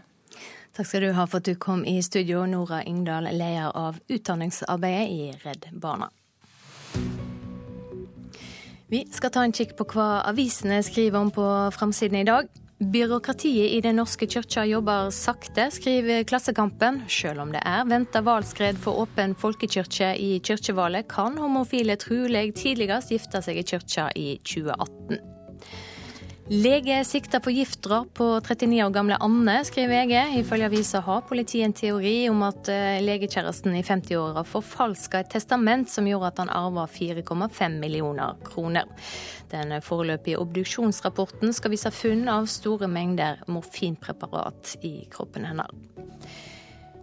[0.74, 5.06] Takk skal du ha for at du kom i studio, Nora Ingdal, leder av utdanningsarbeidet
[5.10, 6.10] i Redd Barna.
[8.90, 12.48] Vi skal ta en kikk på hva avisene skriver om på framsiden i dag.
[12.80, 17.02] Byråkratiet i Den norske kirka jobber sakte, skriver Klassekampen.
[17.08, 23.12] Selv om det er venta valgskred for åpen folkekirke i kirkevalget, kan homofile trolig tidligst
[23.12, 25.20] gifte seg i kirka i 2018.
[26.50, 30.40] Lege sikta for giftdrap på 39 år gamle Anne, skriver VG.
[30.40, 35.86] Ifølge avisa har politiet en teori om at eh, legekjæresten i 50-åra forfalska et testament
[35.92, 38.90] som gjorde at han arva 4,5 millioner kroner.
[39.54, 45.70] Den foreløpige obduksjonsrapporten skal vise funn av store mengder morfinpreparat i kroppen hennes.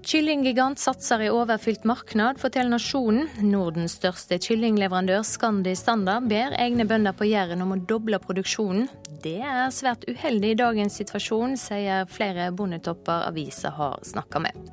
[0.08, 3.26] Kyllinggigant satser i overfylt marked, forteller Nasjonen.
[3.44, 8.86] Nordens største kyllingleverandør, Scandi Standard, ber egne bønder på Jæren om å doble produksjonen.
[9.20, 14.70] Det er svært uheldig i dagens situasjon, sier flere bondetopper avisa har snakka med.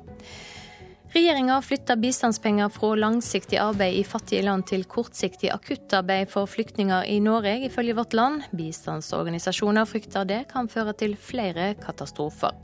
[1.11, 7.19] Regjeringa flytter bistandspenger fra langsiktig arbeid i fattige land til kortsiktig akuttarbeid for flyktninger i
[7.23, 8.47] Norge, ifølge Vårt Land.
[8.55, 12.55] Bistandsorganisasjoner frykter det kan føre til flere katastrofer.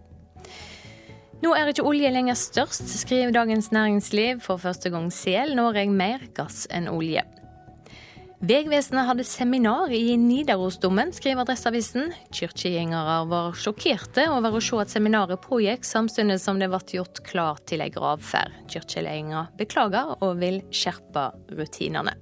[1.42, 4.44] Nå er ikke olje lenger størst, skriver Dagens Næringsliv.
[4.46, 7.24] For første gang selger Norge mer gass enn olje.
[8.46, 12.14] Vegvesenet hadde seminar i Nidarosdomen, skriver Adresseavisen.
[12.34, 17.66] Kirkegjengere var sjokkerte over å se at seminaret pågikk samtidig som det ble gjort klart
[17.70, 18.62] til ei gravferd.
[18.70, 22.18] Kirkeledelsen beklager og vil skjerpe rutinene.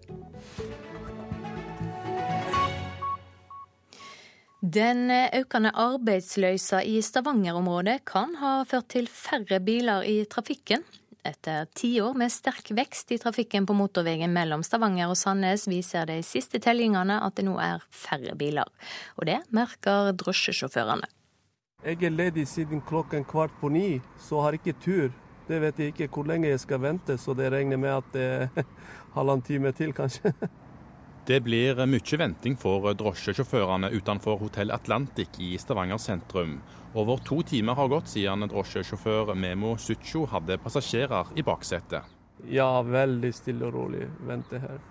[4.59, 10.83] Den økende arbeidsløysa i Stavanger-området kan ha ført til færre biler i trafikken.
[11.23, 16.19] Etter tiår med sterk vekst i trafikken på motorveien mellom Stavanger og Sandnes, viser de
[16.27, 18.67] siste tellingene at det nå er færre biler.
[19.15, 21.07] Og det merker drosjesjåførene.
[21.87, 25.11] Jeg er ledig siden klokken kvart på ni, så har ikke tur.
[25.47, 28.27] Det vet jeg ikke hvor lenge jeg skal vente, så det regner med at det
[28.27, 28.65] er
[29.15, 30.35] halvannen time til, kanskje.
[31.29, 36.55] Det blir mye venting for drosjesjåførene utenfor Hotell Atlantic i Stavanger sentrum.
[36.97, 42.01] Over to timer har gått siden drosjesjåfør Memo Sucho hadde passasjerer i baksetet.
[42.49, 44.81] Ja, veldig stille og rolig vente her.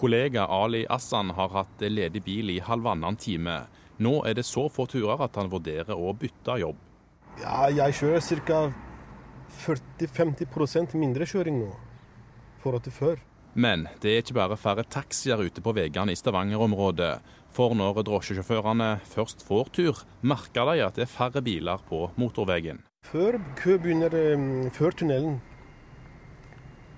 [0.00, 3.60] Kollega Ali Assan har hatt ledig bil i halvannen time.
[4.00, 6.80] Nå er det så få turer at han vurderer å bytte jobb.
[7.44, 8.64] Ja, jeg kjører ca.
[9.68, 11.74] 40-50% mindre kjøring nå
[12.64, 13.24] forhold til før.
[13.54, 17.18] Men det er ikke bare færre taxier ute på veiene i Stavanger-området.
[17.54, 22.82] For når drosjesjåførene først får tur, merker de at det er færre biler på motorveien.
[23.06, 25.38] Før kø begynner um, før tunnelen,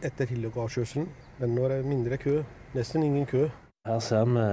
[0.04, 1.10] etter Hillogardkjørselen.
[1.40, 2.40] Men nå er det mindre kø.
[2.76, 3.48] Nesten ingen kø.
[3.86, 4.46] Her ser vi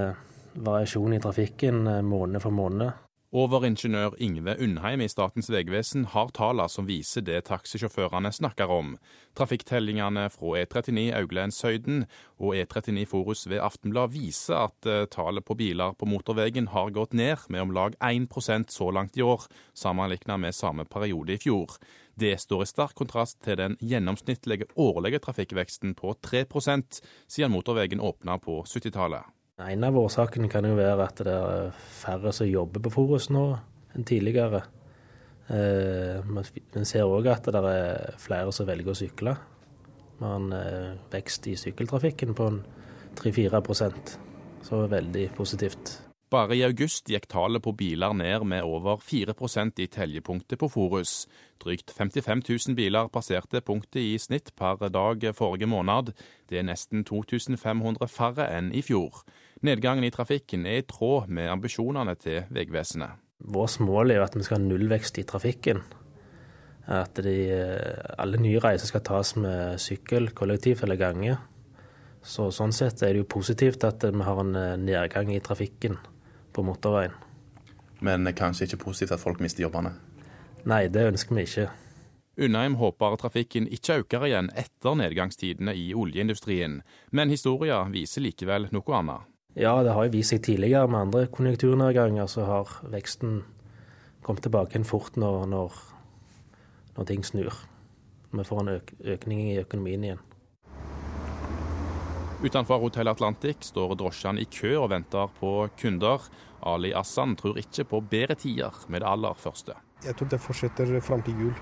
[0.65, 2.91] variasjon i trafikken eh, måned for måned.
[3.34, 8.91] Overingeniør Ingve Undheim i Statens vegvesen har tallene som viser det taxisjåførene snakker om.
[9.34, 12.05] Trafikktellingene fra E39 Auglandshøyden
[12.38, 17.17] og E39 Forus ved Aftenblad viser at eh, tallet på biler på motorveien har gått
[17.17, 21.73] ned med om lag 1% så langt i år, sammenlignet med samme periode i fjor.
[22.13, 28.38] Det står i sterk kontrast til den gjennomsnittlige årlige trafikkveksten på 3% siden motorveien åpna
[28.38, 29.25] på 70-tallet.
[29.61, 31.67] En av årsakene kan jo være at det er
[31.99, 33.43] færre som jobber på Forus nå
[33.93, 34.63] enn tidligere.
[35.53, 39.35] Eh, men ser òg at det er flere som velger å sykle.
[40.17, 42.49] Vi har en eh, vekst i sykkeltrafikken på
[43.19, 44.17] 3-4%
[44.63, 45.99] så det er veldig positivt.
[46.33, 51.27] Bare i august gikk tallet på biler ned med over 4% i teljepunktet på Forus.
[51.61, 56.09] Drygt 55 000 biler passerte punktet i snitt per dag forrige måned.
[56.49, 59.21] Det er nesten 2500 færre enn i fjor.
[59.64, 63.16] Nedgangen i trafikken er i tråd med ambisjonene til Vegvesenet.
[63.43, 65.80] Vårt mål er jo at vi skal ha nullvekst i trafikken.
[66.91, 67.36] At de,
[68.20, 71.38] alle nye reiser skal tas med sykkel, kollektiv eller gange.
[72.24, 75.95] Så, sånn sett er det jo positivt at vi har en eh, nedgang i trafikken
[76.55, 77.16] på motorveien.
[78.03, 79.95] Men kanskje ikke positivt at folk mister jobbene?
[80.68, 81.70] Nei, det ønsker vi ikke.
[82.43, 88.99] Undheim håper trafikken ikke øker igjen etter nedgangstidene i oljeindustrien, men historien viser likevel noe
[88.99, 89.30] annet.
[89.55, 93.43] Ja, det har jo vist seg tidligere med andre konjunkturnedganger, så har veksten
[94.25, 95.75] kommet tilbake igjen fort når, når,
[96.95, 97.59] når, ting snur.
[98.33, 100.23] Vi får en øk, økning i økonomien igjen.
[102.43, 106.25] Utenfor Hotell Atlantic står drosjene i kø og venter på kunder.
[106.65, 109.77] Ali Assan tror ikke på bedre tider med det aller første.
[110.03, 111.53] Jeg tror det fortsetter fram til jul.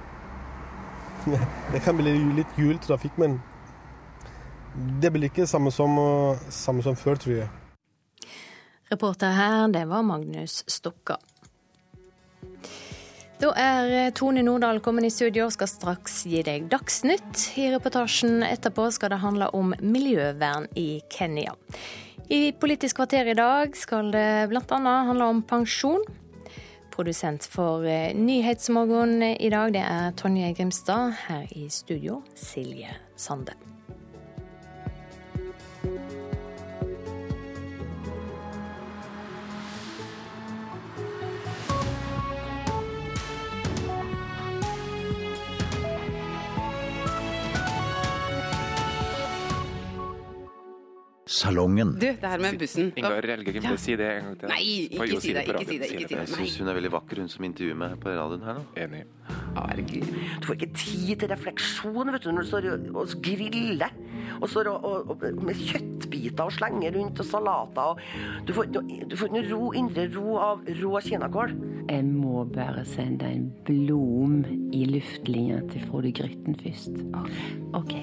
[1.74, 3.42] Det kan bli litt juletrafikk, men
[5.04, 6.00] det blir ikke samme som,
[6.50, 7.50] samme som før, tror jeg.
[8.92, 11.16] Reporter her, det var Magnus Stokka.
[13.40, 17.46] Da er Tone Nordahl kommet i studio og skal straks gi deg Dagsnytt.
[17.58, 21.56] I reportasjen etterpå skal det handle om miljøvern i Kenya.
[22.28, 24.78] I Politisk kvarter i dag skal det bl.a.
[25.08, 26.04] handle om pensjon.
[26.92, 31.16] Produsent for Nyhetsmorgon Nyhetsmorgen i dag, det er Tonje Grimstad.
[31.30, 33.56] Her i studio, Silje Sande.
[51.32, 51.94] Salongen.
[51.96, 52.90] Du, det her med bussen.
[53.00, 53.78] Ingar Elgegrim, ja.
[53.80, 54.50] si det en gang til.
[54.52, 55.44] Nei, ikke si det.
[55.48, 56.18] ikke si det, ikke si det.
[56.18, 58.66] Jeg syns hun er veldig vakker, hun som intervjuer meg på radioen her nå.
[58.84, 59.04] Enig.
[59.56, 60.10] Herregud.
[60.42, 63.96] Du får ikke tid til refleksjon vet du, når du står og griller.
[64.42, 67.96] Og står og, og, og, med kjøttbiter og slenger rundt og salater.
[67.96, 68.76] Og du får,
[69.08, 71.58] du får en ro, indre ro av rå kinakål.
[71.88, 74.42] Jeg må bare sende en blom
[74.76, 77.04] i luftlinja til Frode Grytten først.
[77.78, 78.00] Ok.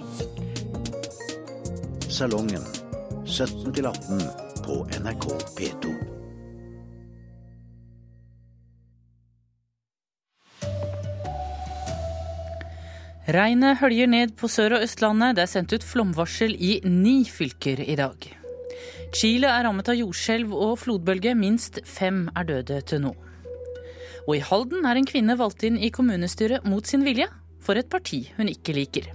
[2.08, 2.87] Salongen
[3.28, 4.22] 17 til 18
[4.64, 5.24] på NRK
[5.58, 5.90] P2.
[13.28, 15.36] Regnet høljer ned på Sør- og Østlandet.
[15.36, 18.30] Det er sendt ut flomvarsel i ni fylker i dag.
[19.12, 21.36] Chile er rammet av jordskjelv og flodbølge.
[21.36, 23.12] Minst fem er døde til nå.
[24.24, 27.28] Og i Halden er en kvinne valgt inn i kommunestyret mot sin vilje,
[27.60, 29.12] for et parti hun ikke liker.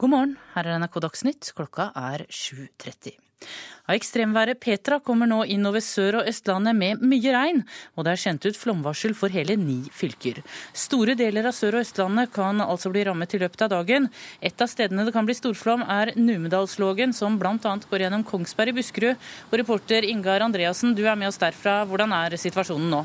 [0.00, 3.16] God morgen, her er NRK Dagsnytt, klokka er 7.30.
[3.40, 7.62] Ja, ekstremværet Petra kommer nå inn over Sør- og Østlandet med mye regn,
[7.96, 10.42] og det er sendt ut flomvarsel for hele ni fylker.
[10.76, 14.10] Store deler av Sør- og Østlandet kan altså bli rammet i løpet av dagen.
[14.44, 17.56] Et av stedene det kan bli storflom er Numedalslågen, som bl.a.
[17.56, 19.32] går gjennom Kongsberg i Buskerud.
[19.50, 21.80] Og reporter Ingar Andreassen, du er med oss derfra.
[21.88, 23.04] Hvordan er situasjonen nå?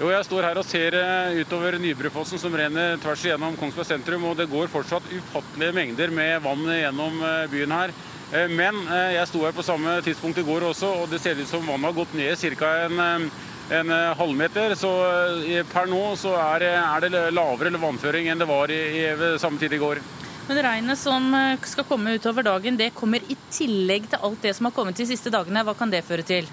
[0.00, 4.22] Jo, Jeg står her og ser eh, utover Nybrufossen som renner tvers igjennom Kongsberg sentrum.
[4.30, 7.92] og Det går fortsatt ufattelige mengder med vann gjennom eh, byen her.
[8.32, 11.50] Eh, men jeg sto her på samme tidspunkt i går også, og det ser ut
[11.50, 12.32] som vannet har gått ned
[12.62, 12.70] ca.
[12.86, 13.28] en,
[13.76, 14.72] en halvmeter.
[14.72, 14.88] Så
[15.68, 19.76] per nå så er, er det lavere vannføring enn det var i, i, samme tid
[19.76, 20.00] i går.
[20.48, 21.28] Men regnet som
[21.60, 25.10] skal komme utover dagen, det kommer i tillegg til alt det som har kommet de
[25.12, 25.60] siste dagene.
[25.68, 26.48] Hva kan det føre til?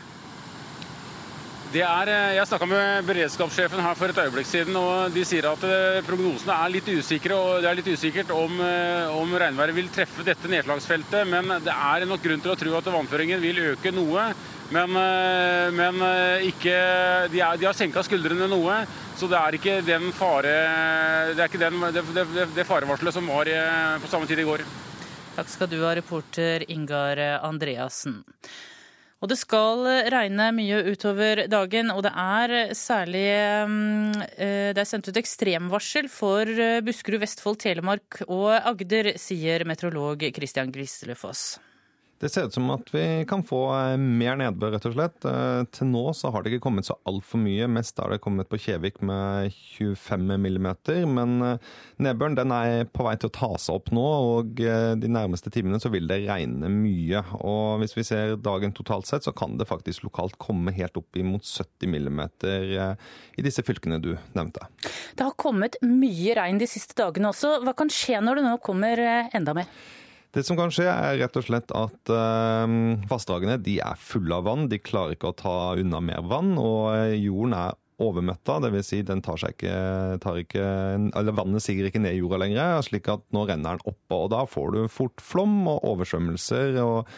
[1.68, 5.64] Er, eh, jeg snakka med beredskapssjefen her for et øyeblikk siden, og de sier at
[5.68, 7.36] eh, prognosene er litt usikre.
[7.36, 11.28] og Det er litt usikkert om, eh, om regnværet vil treffe dette nedslagsfeltet.
[11.28, 14.30] Men det er nok grunn til å tro at vannføringen vil øke noe.
[14.72, 16.02] Men, men
[16.44, 16.76] ikke,
[17.32, 18.80] de, er, de har senka skuldrene noe.
[19.20, 20.56] Så det er ikke den fare,
[21.36, 23.52] det, er ikke den, det, det, det farevarselet som var
[24.04, 24.64] på samme tid i går.
[25.38, 28.20] Takk skal du ha, reporter Ingar Andreassen.
[29.18, 29.82] Og det skal
[30.14, 33.26] regne mye utover dagen, og det er særlig
[33.66, 39.66] mm, eh, Det er sendt ut ekstremvarsel for eh, Buskerud, Vestfold, Telemark og Agder, sier
[39.66, 41.56] meteorolog Christian Gislefoss.
[42.20, 45.26] Det ser ut som at vi kan få eh, mer nedbør, rett og slett.
[45.30, 47.68] Eh, til nå så har det ikke kommet så altfor mye.
[47.70, 51.04] Mest har det kommet på Kjevik med 25 millimeter.
[51.06, 51.68] Men eh,
[52.02, 55.78] nedbøren den er på vei til å ta seg opp nå, og de nærmeste timene
[55.82, 57.22] så vil det regne mye.
[57.38, 61.22] Og hvis vi ser dagen totalt sett, så kan det faktisk lokalt komme helt opp
[61.22, 62.98] imot 70 millimeter
[63.38, 64.66] i disse fylkene du nevnte.
[65.14, 67.60] Det har kommet mye regn de siste dagene også.
[67.62, 69.06] Hva kan skje når det nå kommer
[69.38, 69.70] enda mer?
[70.36, 72.68] Det som kan skje, er rett og slett at uh,
[73.10, 74.68] vassdragene de er fulle av vann.
[74.72, 78.60] De klarer ikke å ta unna mer vann, og eh, jorden er overmøtta.
[78.62, 78.92] Dvs.
[78.92, 79.74] Si den tar seg ikke,
[80.22, 80.68] tar ikke
[81.18, 84.26] Eller vannet siger ikke ned i jorda lenger, slik at nå renner den oppå.
[84.28, 86.78] Og da får du fort flom og oversvømmelser.
[86.84, 87.10] og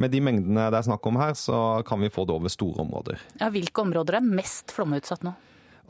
[0.00, 2.80] med de mengdene det er snakk om her, så kan vi få det over store
[2.86, 3.20] områder.
[3.42, 5.34] Ja, Hvilke områder er mest flomutsatt nå?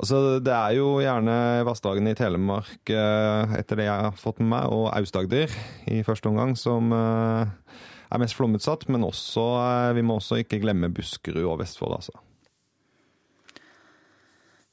[0.00, 1.34] Altså, det er jo gjerne
[1.68, 5.52] vassdragene i Telemark, eh, etter det jeg har fått med meg, og Aust-Agder
[5.92, 7.52] i første omgang, som eh,
[8.08, 8.88] er mest flomutsatt.
[8.88, 12.16] Men også, eh, vi må også ikke glemme Buskerud og Vestfold, altså.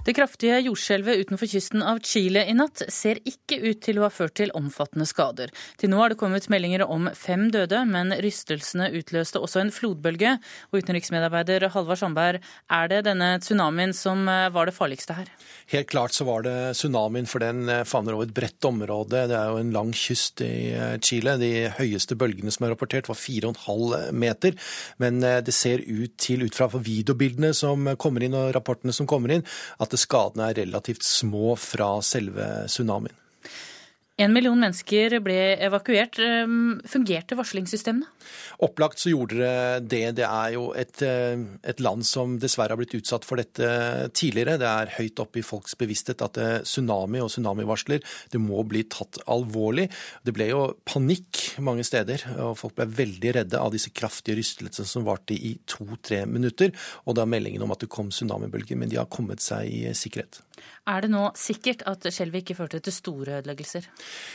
[0.10, 4.10] Det kraftige jordskjelvet utenfor kysten av Chile i natt ser ikke ut til å ha
[4.10, 5.51] ført til omfattende skader.
[5.78, 10.32] Til nå har det kommet meldinger om fem døde, men rystelsene utløste også en flodbølge.
[10.72, 15.30] Og utenriksmedarbeider Halvard Sandberg, er det denne tsunamien som eh, var det farligste her?
[15.76, 19.28] Helt klart så var det tsunamien, for den eh, favner over et bredt område.
[19.30, 21.38] Det er jo en lang kyst i eh, Chile.
[21.38, 24.57] De høyeste bølgene som er rapportert, var 4,5 meter.
[24.97, 29.38] Men det ser ut til, ut fra videobildene som kommer inn og rapportene som kommer
[29.38, 29.45] inn,
[29.78, 33.16] at det skadene er relativt små fra selve tsunamien.
[34.20, 36.20] En million mennesker ble evakuert.
[36.20, 38.10] Ehm, fungerte varslingssystemene?
[38.60, 40.05] Opplagt så gjorde det det.
[40.20, 44.57] Det er jo et, eh, et, land som dessverre har blitt utsatt for dette tidligere.
[44.60, 48.03] Det er høyt oppe i folks bevissthet at eh, tsunami og tsunamivarsler
[48.34, 49.88] det må bli tatt alvorlig.
[50.28, 54.91] Det ble jo panikk mange steder, og folk ble veldig redde av disse kraftige rystelsene
[54.91, 56.76] som varte i to-tre minutter.
[57.07, 60.43] Og da meldingen om at det kom tsunamibølger, men de har kommet seg i sikkerhet.
[60.89, 63.86] Er det nå sikkert at skjelvet ikke førte til store ødeleggelser?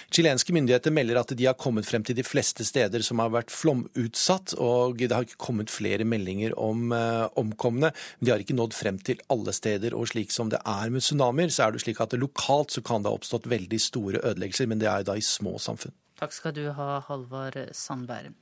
[0.09, 3.53] Chilenske myndigheter melder at de har kommet frem til de fleste steder som har vært
[3.53, 4.14] flomutsatt,
[4.59, 7.93] og det har ikke kommet flere meldinger om uh, omkomne.
[8.21, 11.51] De har ikke nådd frem til alle steder, og slik som det er med tsunamier,
[11.51, 14.83] så er det slik at lokalt så kan det ha oppstått veldig store ødeleggelser, men
[14.83, 15.95] det er da i små samfunn.
[16.21, 18.33] Takk skal du ha, Halvard Sandberg.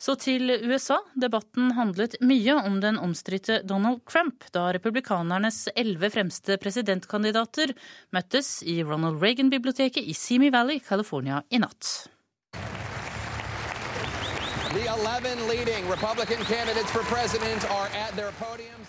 [0.00, 0.96] Så til USA.
[1.20, 7.74] Debatten handlet mye om den omstridte Donald Trump da republikanernes elleve fremste presidentkandidater
[8.16, 12.08] møttes i Ronald Reagan-biblioteket i Simi Valley, California i natt.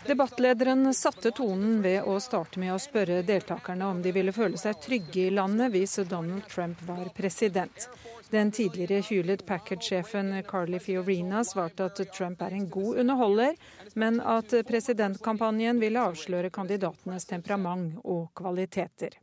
[0.06, 4.78] Debattlederen satte tonen ved å starte med å spørre deltakerne om de ville føle seg
[4.84, 7.88] trygge i landet hvis Donald Trump var president.
[8.30, 13.58] Den tidligere Hewlett Packard-sjefen Carly Fiorina svarte at Trump er en god underholder,
[13.98, 19.18] men at presidentkampanjen ville avsløre kandidatenes temperament og kvaliteter.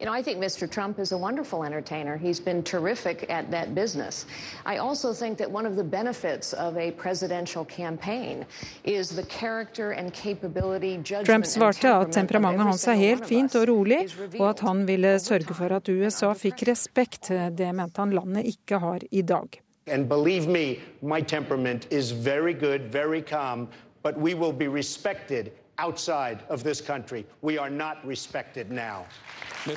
[0.00, 0.66] You know, I think Mr.
[0.66, 2.16] Trump is a wonderful entertainer.
[2.16, 4.24] He's been terrific at that business.
[4.64, 8.46] I also think that one of the benefits of a presidential campaign
[8.82, 13.68] is the character and capability, judgment Trump svarte at temperamentet hans er helt fint og
[13.68, 17.28] rolig, og at han ville sørge for at USA fikk respekt.
[17.58, 19.60] Det mente han landet ikke har i dag.
[19.86, 23.68] And believe me, my temperament is very good, very calm,
[24.02, 25.50] but we will be respected
[25.86, 27.24] outside of this country.
[27.40, 29.06] We are not respected now.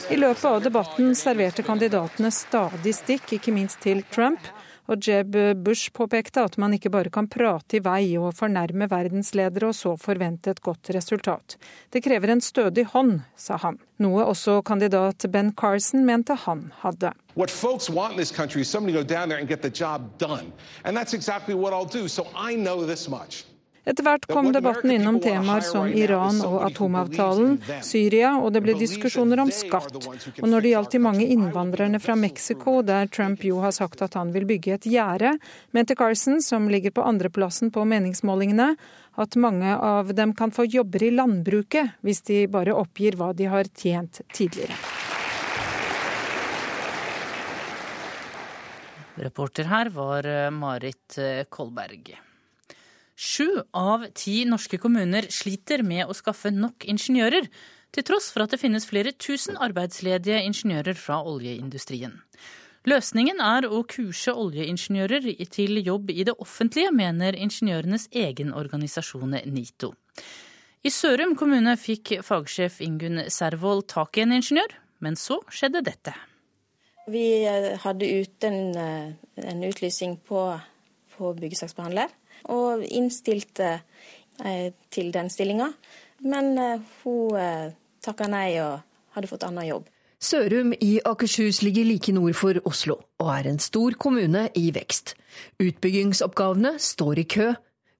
[0.09, 4.39] I løpet av debatten serverte kandidatene stadig stikk, ikke minst til Trump.
[4.91, 9.69] Og Jeb Bush påpekte at man ikke bare kan prate i vei og fornærme verdensledere
[9.71, 11.55] og så forvente et godt resultat.
[11.87, 13.79] Det krever en stødig hånd, sa han.
[14.03, 17.13] Noe også kandidat Ben Carson mente han hadde.
[17.35, 19.71] What folks want in this country is somebody to go down there and get the
[19.71, 20.51] job done.
[20.83, 22.09] And that's exactly what I'll do.
[22.09, 23.45] So I know this much.
[23.83, 29.41] Etter hvert kom debatten innom temaer som Iran og atomavtalen, Syria, og det ble diskusjoner
[29.43, 29.97] om skatt.
[30.39, 34.15] Og når det gjaldt de mange innvandrerne fra Mexico, der Trump jo har sagt at
[34.15, 35.35] han vil bygge et gjerde,
[35.75, 38.71] mente Carson, som ligger på andreplassen på meningsmålingene,
[39.19, 43.51] at mange av dem kan få jobber i landbruket hvis de bare oppgir hva de
[43.51, 44.79] har tjent tidligere.
[49.19, 50.25] Reporter her var
[50.55, 51.19] Marit
[51.53, 52.15] Kolberg.
[53.15, 57.49] Sju av ti norske kommuner sliter med å skaffe nok ingeniører,
[57.93, 62.15] til tross for at det finnes flere tusen arbeidsledige ingeniører fra oljeindustrien.
[62.89, 69.93] Løsningen er å kurse oljeingeniører til jobb i det offentlige, mener ingeniørenes egen organisasjon NITO.
[70.83, 76.11] I Sørum kommune fikk fagsjef Ingunn Servold tak i en ingeniør, men så skjedde dette.
[77.07, 77.45] Vi
[77.85, 79.07] hadde ute en,
[79.37, 80.43] en utlysning på,
[81.15, 82.11] på byggesaksbehandler
[82.51, 83.79] og innstilte
[84.43, 85.71] eh, til den stillinga.
[86.23, 87.73] Men eh, hun eh,
[88.03, 88.79] takka nei og
[89.15, 89.89] hadde fått annen jobb.
[90.23, 95.17] Sørum i Akershus ligger like nord for Oslo, og er en stor kommune i vekst.
[95.59, 97.49] Utbyggingsoppgavene står i kø,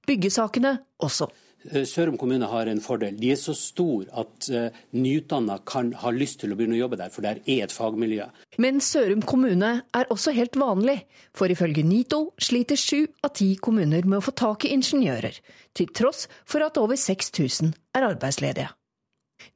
[0.08, 1.28] byggesakene også.
[1.64, 3.16] Sørum kommune har en fordel.
[3.16, 7.00] De er så store at uh, nyutdanna kan ha lyst til å begynne å jobbe
[7.00, 8.28] der, for der er et fagmiljø.
[8.64, 11.00] Men Sørum kommune er også helt vanlig,
[11.36, 15.40] for ifølge NITO sliter sju av ti kommuner med å få tak i ingeniører,
[15.74, 18.72] til tross for at over 6000 er arbeidsledige.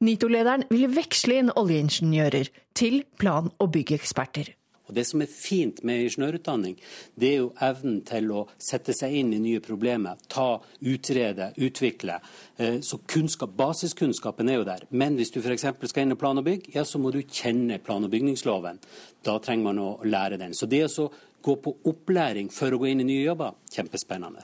[0.04, 4.57] NITO-lederen vil veksle inn oljeingeniører til plan- og byggeksperter.
[4.88, 6.78] Og Det som er fint med ingeniørutdanning,
[7.14, 10.16] det er jo evnen til å sette seg inn i nye problemer.
[10.32, 12.18] Ta, utrede, utvikle.
[12.56, 14.86] Så kunnskap, Basiskunnskapen er jo der.
[14.90, 15.66] Men hvis du f.eks.
[15.90, 18.80] skal inn i plan og bygg, ja, så må du kjenne plan- og bygningsloven.
[19.24, 20.56] Da trenger man å lære den.
[20.56, 21.10] Så det å
[21.42, 24.42] gå på opplæring for å gå inn i nye jobber, kjempespennende.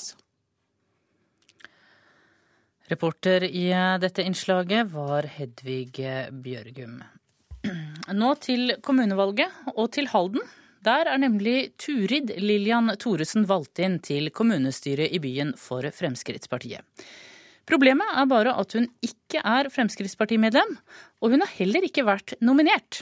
[2.93, 3.71] Reporter i
[4.01, 5.97] dette innslaget var Hedvig
[6.45, 6.99] Bjørgum.
[8.21, 10.43] Nå til kommunevalget og til Halden.
[10.85, 16.85] Der er nemlig Turid Lillian Thoresen valgt inn til kommunestyret i byen for Fremskrittspartiet.
[17.65, 20.77] Problemet er bare at hun ikke er Fremskrittspartimedlem,
[21.25, 23.01] og hun har heller ikke vært nominert.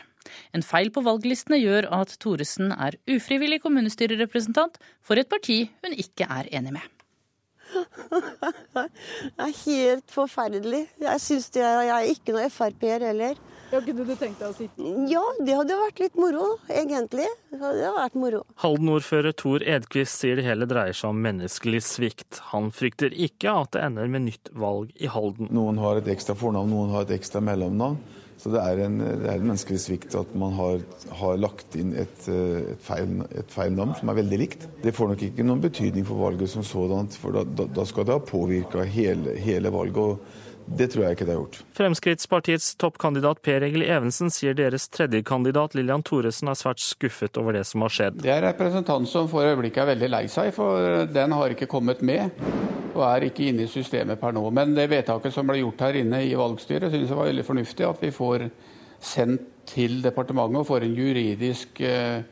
[0.55, 6.31] En feil på valglistene gjør at Thoresen er ufrivillig kommunestyrerepresentant for et parti hun ikke
[6.31, 6.87] er enig med.
[9.33, 10.85] Det er helt forferdelig.
[11.01, 13.41] Jeg syns er, jeg er ikke noe Frp-er heller.
[13.73, 14.89] Ja, Kunne du tenkt deg å sitte?
[15.09, 17.25] Ja, det hadde vært litt moro, egentlig.
[17.49, 18.43] Det hadde vært moro.
[18.61, 22.43] Halden-ordfører Tor Edquist sier det hele dreier seg om menneskelig svikt.
[22.51, 25.49] Han frykter ikke at det ender med nytt valg i Halden.
[25.57, 27.97] Noen har et ekstra fornavn, noen har et ekstra mellomnavn.
[28.43, 30.85] Så det er en, det er en menneskelig svikt at man har,
[31.23, 34.69] har lagt inn et, et, feil, et, feil, navn som er veldig likt.
[34.85, 38.05] Det får nok ikke noen betydning for valget som sådant, for da, da, da skal
[38.05, 40.03] det ha påvirka hele, hele valget.
[40.03, 40.42] og
[40.79, 41.59] det tror jeg ikke det har gjort.
[41.77, 47.65] Fremskrittspartiets toppkandidat Per Egil Evensen sier deres tredjekandidat Lillian Thoresen er svært skuffet over det
[47.69, 48.21] som har skjedd.
[48.25, 51.71] Det er en representant som for øyeblikket er veldig lei seg, for den har ikke
[51.71, 52.33] kommet med.
[52.93, 54.45] Og er ikke inne i systemet per nå.
[54.53, 57.89] Men det vedtaket som ble gjort her inne i valgstyret, synes jeg var veldig fornuftig.
[57.89, 58.49] At vi får
[59.03, 62.25] sendt til departementet og får en juridisk eh,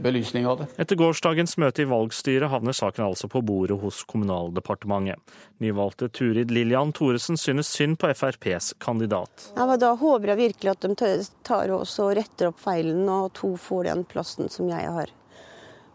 [0.00, 0.66] belysning av det.
[0.80, 5.20] Etter gårsdagens møte i valgstyret havner saken altså på bordet hos Kommunaldepartementet.
[5.60, 9.50] Nyvalgte Turid Lillian Thoresen synes synd på FrPs kandidat.
[9.56, 11.12] Ja, men da håper jeg virkelig at de
[11.44, 15.12] tar oss og retter opp feilen, og to får den plassen som jeg har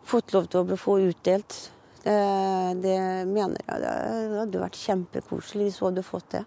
[0.06, 1.58] fått lov til å få utdelt.
[2.04, 6.46] Det mener jeg det hadde vært kjempekoselig hvis hun hadde fått det.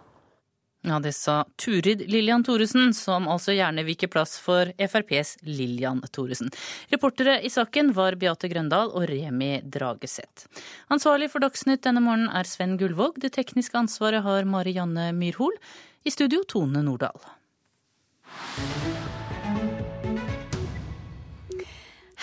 [0.85, 6.51] Ja, Det sa Turid Lillian Thoresen, som altså gjerne viker plass for FrPs Lillian Thoresen.
[6.91, 10.49] Reportere i saken var Beate Grøndal og Remi Drageseth.
[10.91, 13.21] Ansvarlig for Dagsnytt denne morgenen er Sven Gullvåg.
[13.23, 15.55] Det tekniske ansvaret har Mari Janne Myrhol.
[16.03, 17.15] I studio Tone Nordahl.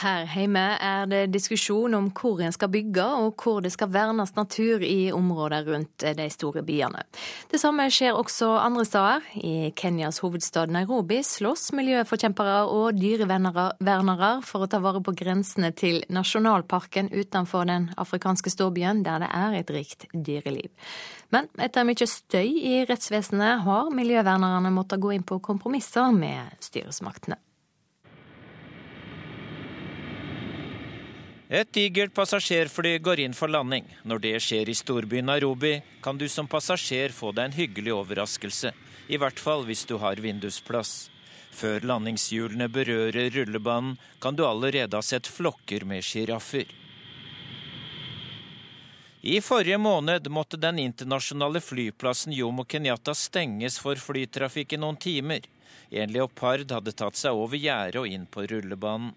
[0.00, 4.32] Her hjemme er det diskusjon om hvor en skal bygge og hvor det skal vernes
[4.32, 7.02] natur i områder rundt de store byene.
[7.50, 9.26] Det samme skjer også andre steder.
[9.36, 16.00] I Kenyas hovedstad Nairobi slåss miljøforkjempere og dyrevernere for å ta vare på grensene til
[16.08, 20.72] nasjonalparken utenfor den afrikanske storbyen, der det er et rikt dyreliv.
[21.28, 27.36] Men etter mye støy i rettsvesenet har miljøvernerne måttet gå inn på kompromisser med styresmaktene.
[31.50, 33.82] Et digert passasjerfly går inn for landing.
[34.06, 38.70] Når det skjer i storbyen Nairobi, kan du som passasjer få deg en hyggelig overraskelse.
[39.10, 41.08] I hvert fall hvis du har vindusplass.
[41.50, 46.70] Før landingshjulene berører rullebanen, kan du allerede ha sett flokker med sjiraffer.
[49.26, 55.50] I forrige måned måtte den internasjonale flyplassen Jomo Kenyatta stenges for flytrafikk i noen timer.
[55.90, 59.10] En leopard hadde tatt seg over gjerdet og inn på rullebanen.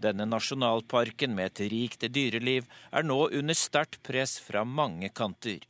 [0.00, 5.60] Denne nasjonalparken med et rikt dyreliv er nå under sterkt press fra mange kanter.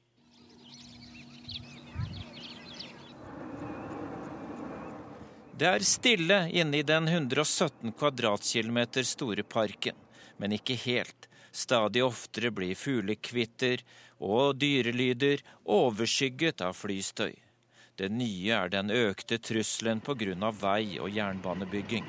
[5.61, 9.99] Det er stille inne i den 117 kvadratkilometer store parken,
[10.39, 11.27] men ikke helt.
[11.53, 13.83] Stadig oftere blir fuglekvitter
[14.23, 17.35] og dyrelyder overskygget av flystøy.
[17.99, 20.51] Det nye er den økte trusselen pga.
[20.51, 22.07] vei- og jernbanebygging.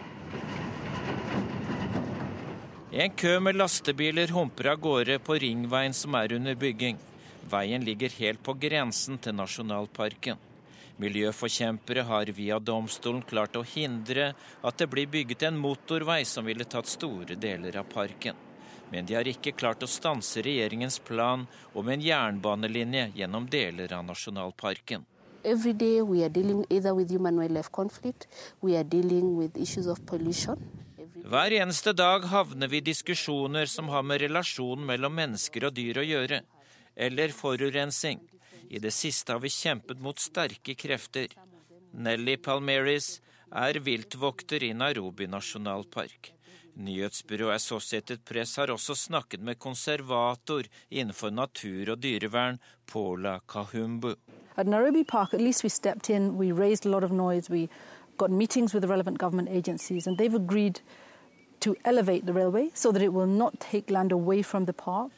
[2.94, 6.98] En kø med lastebiler humper av gårde på ringveien som er under bygging.
[7.48, 10.36] Veien ligger helt på grensen til nasjonalparken.
[11.00, 16.68] Miljøforkjempere har via domstolen klart å hindre at det blir bygget en motorvei som ville
[16.68, 18.36] tatt store deler av parken.
[18.92, 24.04] Men de har ikke klart å stanse regjeringens plan om en jernbanelinje gjennom deler av
[24.04, 25.08] nasjonalparken.
[25.46, 28.28] Every day we are dealing either with human wildlife conflict,
[28.60, 29.32] we are dealing.
[31.22, 36.00] Hver eneste dag havner vi i diskusjoner som har med relasjonen mellom mennesker og dyr
[36.02, 36.42] å gjøre,
[36.96, 38.24] eller forurensing.
[38.70, 41.30] I det siste har vi kjempet mot sterke krefter.
[41.94, 43.20] Nelly Palmeris
[43.52, 46.32] er viltvokter i Nairobi nasjonalpark.
[46.82, 52.58] Nyhetsbyrået Associated Press har også snakket med konservator innenfor natur og dyrevern,
[52.88, 54.16] Paula Kahumbu.
[54.58, 57.70] At Nairobi Park, at least we stepped in, we raised a lot of noise, we
[58.18, 60.82] got meetings with the relevant government agencies, and they've agreed
[61.62, 65.12] to elevate the railway so that it will not take land away from the park.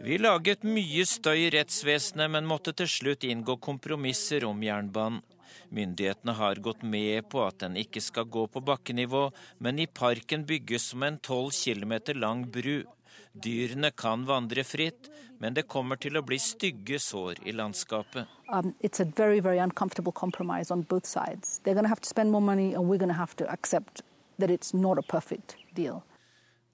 [0.00, 5.22] Vi laget mye støy i rettsvesenet, men måtte til slutt inngå kompromisser om jernbanen.
[5.68, 10.44] Myndighetene har gått med på at den ikke skal gå på bakkenivå, men i parken
[10.46, 12.84] bygges som en 12 km lang bru.
[13.32, 18.30] Dyrene kan vandre fritt, men det kommer til å bli stygge sår i landskapet.
[18.48, 21.60] Um, it's a very, very uncomfortable compromise on both sides.
[21.64, 24.02] They're going to have to spend more money, and we're going to have to accept
[24.38, 26.02] that it's not a perfect deal.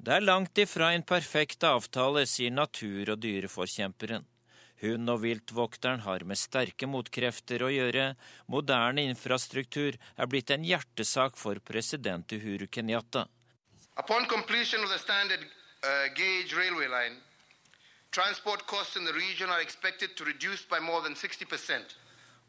[0.03, 4.24] Det er langt ifra en perfekt avtale, sier natur- og dyreforkjemperen.
[4.82, 8.16] Hun og viltvokteren har med sterke motkrefter å gjøre.
[8.50, 13.28] Moderne infrastruktur er blitt en hjertesak for president Uhuru Kenyatta.
[13.96, 15.44] Upon completion of the standard
[15.84, 17.20] uh, gauge railway line,
[18.11, 21.46] transport costs in the region are expected to reduce by more than 60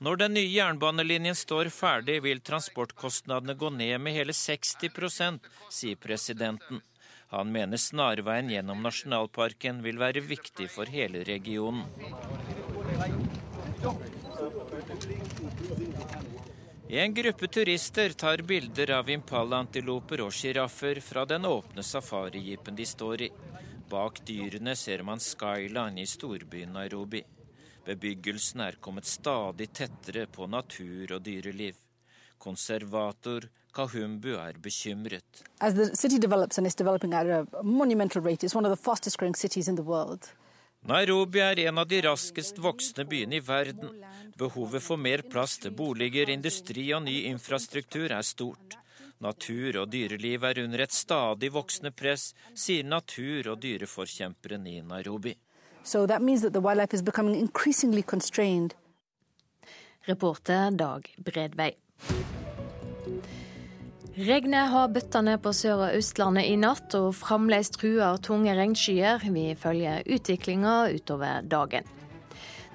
[0.03, 6.81] Når den nye jernbanelinjen står ferdig, vil transportkostnadene gå ned med hele 60% sier presidenten.
[7.31, 11.87] Han mener snarveien gjennom nasjonalparken vil være viktig for hele regionen.
[16.89, 23.23] En gruppe turister tar bilder av impalaantiloper og sjiraffer fra den åpne safarijeepen de står
[23.29, 23.31] i.
[23.89, 27.23] Bak dyrene ser man skyline i storbyen Nairobi.
[27.85, 31.75] Bebyggelsen er kommet stadig tettere på natur og dyreliv.
[32.39, 35.43] Konservator Kahumbu er bekymret.
[35.59, 38.83] As the city develops and is developing at a monumental rate, it's one of the
[38.83, 40.29] fastest growing cities in the world.
[40.85, 44.03] Nairobi er en av de raskest voksne byene i verden.
[44.37, 48.75] Behovet for mer plass til boliger, industri og ny infrastruktur er stort.
[49.23, 55.35] Natur og dyreliv er under et stadig voksende press, sier natur- og dyreforkjemperen i Nairobi.
[55.83, 58.73] So that means that the wildlife is becoming increasingly constrained.
[60.05, 61.75] Reporter Dag Bredvei.
[64.13, 69.23] Regnet har bøtta ned på Sør- og Østlandet i natt, og fremdeles truer tunge regnskyer.
[69.33, 71.87] Vi følger utviklinga utover dagen.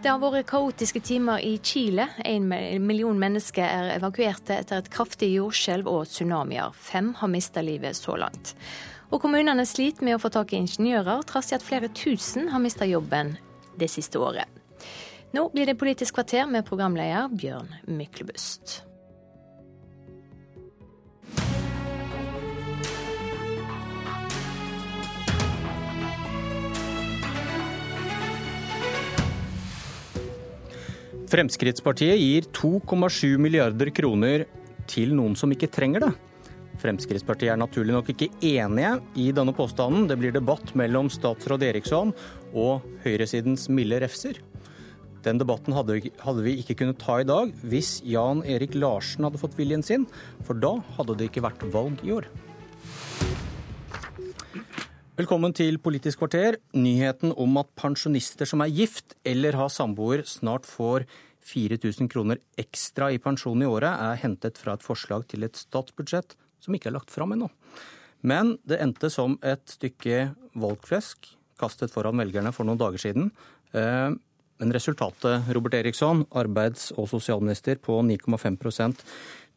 [0.02, 2.08] Det har vært kaotiske timer i Chile.
[2.24, 2.48] En
[2.86, 6.74] million mennesker er evakuerte etter et kraftig jordskjelv og tsunamier.
[6.74, 8.54] Fem har mista livet så langt.
[9.08, 12.60] Og kommunene sliter med å få tak i ingeniører, trass i at flere tusen har
[12.60, 13.36] mista jobben
[13.80, 14.44] det siste året.
[15.32, 18.82] Nå blir det Politisk kvarter med programleder Bjørn Myklebust.
[31.28, 34.46] Fremskrittspartiet gir 2,7 milliarder kroner
[34.88, 36.14] til noen som ikke trenger det.
[36.78, 40.06] Fremskrittspartiet er naturlig nok ikke enige i denne påstanden.
[40.06, 42.12] Det blir debatt mellom statsråd Eriksson
[42.54, 44.38] og høyresidens milde refser.
[45.26, 45.98] Den debatten hadde
[46.44, 50.06] vi, ikke kunnet ta i dag hvis Jan Erik Larsen hadde fått viljen sin,
[50.46, 52.30] for da hadde det ikke vært valg i år.
[55.18, 56.60] Velkommen til Politisk kvarter.
[56.78, 61.08] Nyheten om at pensjonister som er gift eller har samboer, snart får
[61.48, 66.38] 4000 kroner ekstra i pensjon i året, er hentet fra et forslag til et statsbudsjett
[66.62, 67.50] som ikke er lagt fram ennå.
[68.26, 73.30] Men det endte som et stykke valgflesk kastet foran velgerne for noen dager siden.
[73.76, 74.10] Eh,
[74.58, 79.04] men resultatet, Robert Eriksson, arbeids- og sosialminister på 9,5%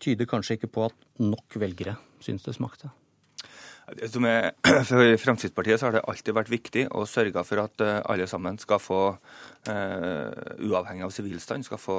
[0.01, 2.91] tyder kanskje ikke på at nok velgere syns det smakte?
[3.91, 4.53] Er,
[4.87, 8.79] for Fremskrittspartiet har det alltid vært viktig å sørge for at eh, alle sammen skal
[8.79, 9.01] få,
[9.69, 11.97] uavhengig av sivilstand, skal få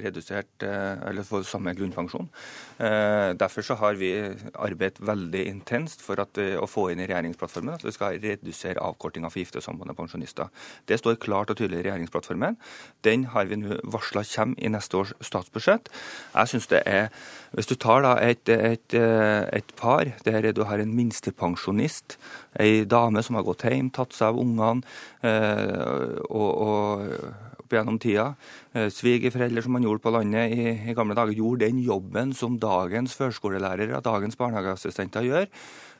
[0.00, 2.30] redusert, uh, eller få samme grunnpensjon.
[2.78, 4.12] Uh, derfor så har vi
[4.54, 9.28] arbeidet veldig intenst for at, å få inn i regjeringsplattformen at vi skal redusere avkortinga
[9.32, 10.48] for gifte og samboende pensjonister.
[10.88, 12.56] Det står klart og tydelig i regjeringsplattformen.
[13.04, 15.90] Den har vi nå varsla kommer i neste års statsbudsjett.
[16.34, 17.08] Jeg synes det er,
[17.54, 22.18] Hvis du tar da et, et, et par der du har en minstepensjonist.
[22.58, 27.98] Ei dame som har gått hjem, tatt seg av ungene eh, og, og opp gjennom
[28.00, 28.28] tida.
[28.76, 32.58] Eh, svigerforeldre som man gjorde på landet i, i, gamle dager, gjorde den jobben som
[32.60, 35.50] dagens førskolelærere, dagens barnehageassistenter gjør.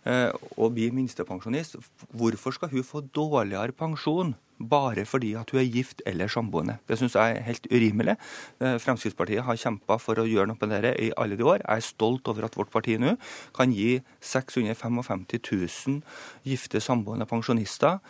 [0.04, 0.30] Eh,
[0.60, 1.78] og blir minstepensjonist.
[2.12, 6.78] Hvorfor skal hun få dårligere pensjon bare fordi at hun er gift eller samboende.
[6.88, 8.16] Det syns jeg er helt urimelig.
[8.60, 11.62] Eh, Fremskrittspartiet har kjempa for å gjøre noe med dette i alle de år.
[11.64, 13.16] Jeg er stolt over at vårt parti nå
[13.56, 16.02] kan gi 655 000
[16.46, 18.00] gifte samboende pensjonister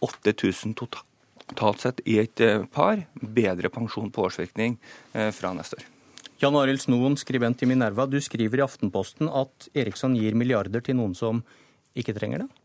[0.00, 4.78] 8000 totalt sett i et eh, par bedre pensjon på årsvirkning
[5.14, 5.88] eh, fra neste år.
[6.40, 10.96] Jan Arild Snoen, skribent i Minerva, du skriver i Aftenposten at Eriksson gir milliarder til
[10.96, 11.42] noen som
[11.98, 12.59] ikke trenger det?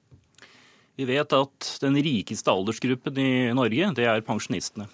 [0.96, 4.88] Vi vet at den rikeste aldersgruppen i Norge, det er pensjonistene.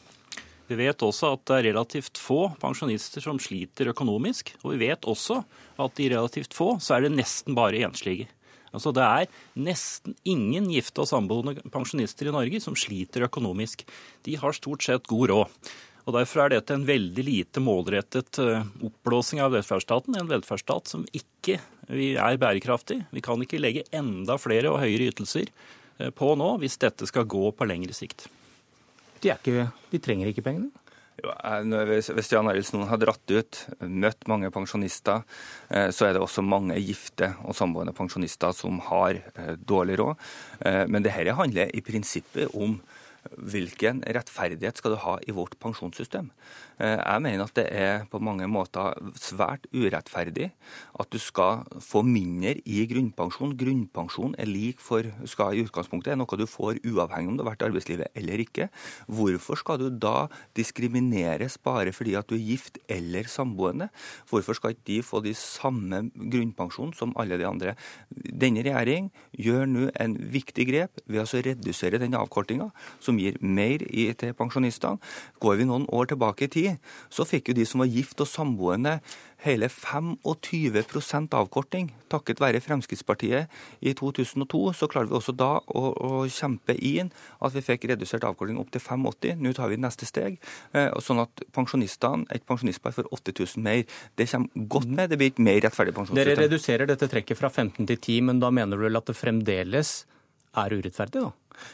[0.72, 4.54] Vi vet også at det er relativt få pensjonister som sliter økonomisk.
[4.64, 5.42] Og vi vet også
[5.84, 8.30] at i relativt få så er det nesten bare enslige.
[8.72, 9.28] Altså Det er
[9.60, 13.84] nesten ingen gifte og samboende pensjonister i Norge som sliter økonomisk.
[14.24, 15.74] De har stort sett god råd.
[16.08, 20.16] Og Derfor er dette en veldig lite målrettet eh, oppblåsing av velferdsstaten.
[20.18, 21.60] En velferdsstat som ikke
[21.92, 23.04] er bærekraftig.
[23.12, 25.52] Vi kan ikke legge enda flere og høyere ytelser
[26.16, 28.28] på nå, hvis dette skal gå på lengre sikt.
[29.22, 30.72] De, ikke, de trenger ikke pengene?
[31.22, 31.34] Jo,
[32.18, 35.22] hvis Jan Arild Snoen har dratt ut, møtt mange pensjonister,
[35.70, 40.32] eh, så er det også mange gifte og samboende pensjonister som har eh, dårlig råd.
[40.90, 42.80] Men dette handler i prinsippet om
[43.38, 46.32] hvilken rettferdighet skal du ha i vårt pensjonssystem?
[46.82, 50.48] Eh, jeg mener at det er på mange måter svært urettferdig
[51.00, 53.54] at du skal få mindre i grunnpensjon.
[53.60, 57.52] Grunnpensjon er lik for skal i utgangspunktet er noe du får uavhengig om du har
[57.52, 58.70] vært i arbeidslivet eller ikke.
[59.06, 60.26] Hvorfor skal du da
[60.58, 63.92] diskrimineres bare fordi at du er gift eller samboende?
[64.32, 67.76] Hvorfor skal ikke de få de samme grunnpensjon som alle de andre?
[68.10, 72.72] Denne regjering gjør nå en viktig grep ved å redusere den avkortinga,
[73.04, 73.84] som gir mer
[74.18, 74.98] til pensjonistene.
[75.42, 76.71] Går vi noen år tilbake i tid,
[77.12, 79.00] så fikk jo de som var gift og samboende
[79.42, 81.90] hele 25% avkorting.
[82.12, 83.50] Takket være Fremskrittspartiet
[83.82, 87.10] i 2002 så klarte vi også da å, å kjempe inn
[87.42, 89.42] at vi fikk redusert avkorting opp til 85.
[89.42, 90.38] Nå tar vi neste steg,
[90.78, 93.84] eh, sånn at pensjonistene, et pensjonistpar får 8000 mer.
[94.20, 95.10] Det kommer godt med.
[95.10, 96.36] Det blir et mer rettferdig pensjonssystem.
[96.36, 99.18] Dere reduserer dette trekket fra 15 til 10, men da mener du vel at det
[99.18, 100.02] fremdeles
[100.62, 101.32] er urettferdig, da?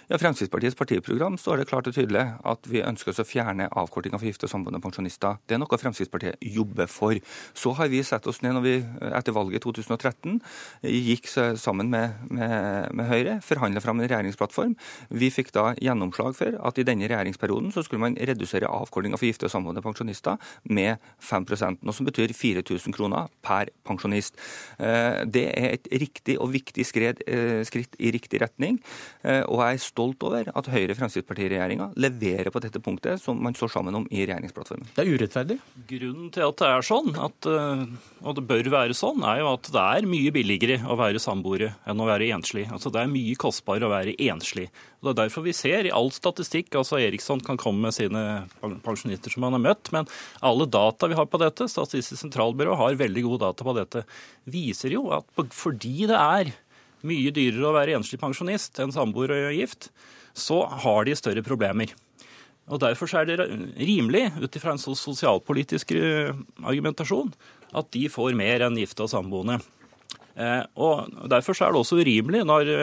[0.08, 4.20] Ja, Fremskrittspartiets partiprogram står det klart og tydelig at vi ønsker oss å fjerne avkortinga
[4.20, 5.40] for gifte og samboende pensjonister.
[5.48, 7.18] Det er noe Fremskrittspartiet jobber for.
[7.58, 8.76] Så har vi sett oss ned når vi
[9.12, 10.40] etter valget i 2013
[10.88, 14.76] gikk sammen med, med, med Høyre, forhandla fram en regjeringsplattform.
[15.10, 19.30] Vi fikk da gjennomslag for at i denne regjeringsperioden så skulle man redusere avkortinga for
[19.30, 20.38] gifte og samboende pensjonister
[20.70, 24.38] med 5% noe som betyr 4000 kroner per pensjonist.
[24.80, 28.80] Eh, det er et riktig og viktig eh, skritt i riktig retning.
[29.24, 33.72] Eh, og jeg er stolt over at Høyre-Fremskrittsparti-regjeringa leverer på dette punktet, som man står
[33.74, 34.90] sammen om i regjeringsplattformen.
[34.96, 35.60] Det er urettferdig?
[35.90, 37.86] Grunnen til at det er sånn, at, eh,
[38.24, 41.74] og det bør være sånn, er jo at det er mye billigere å være samboere
[41.88, 42.68] enn å være enslig.
[42.74, 44.68] Altså Det er mye kostbarere å være enslig.
[45.00, 48.24] Og Det er derfor vi ser i all statistikk altså Eriksson kan komme med sine
[48.84, 50.08] pensjonister som han har møtt, men
[50.42, 54.06] alle data vi har på dette, Statistisk sentralbyrå har veldig gode data på dette,
[54.50, 56.56] viser jo at fordi det er
[57.06, 59.90] mye dyrere å være enslig pensjonist enn samboer og gift,
[60.38, 61.94] så har de større problemer.
[62.68, 63.40] Og Derfor er det
[63.80, 66.36] rimelig, ut ifra en sosialpolitisk eh,
[66.68, 67.32] argumentasjon,
[67.78, 69.60] at de får mer enn gifte og samboende.
[70.36, 72.74] Eh, og Derfor er det også urimelig når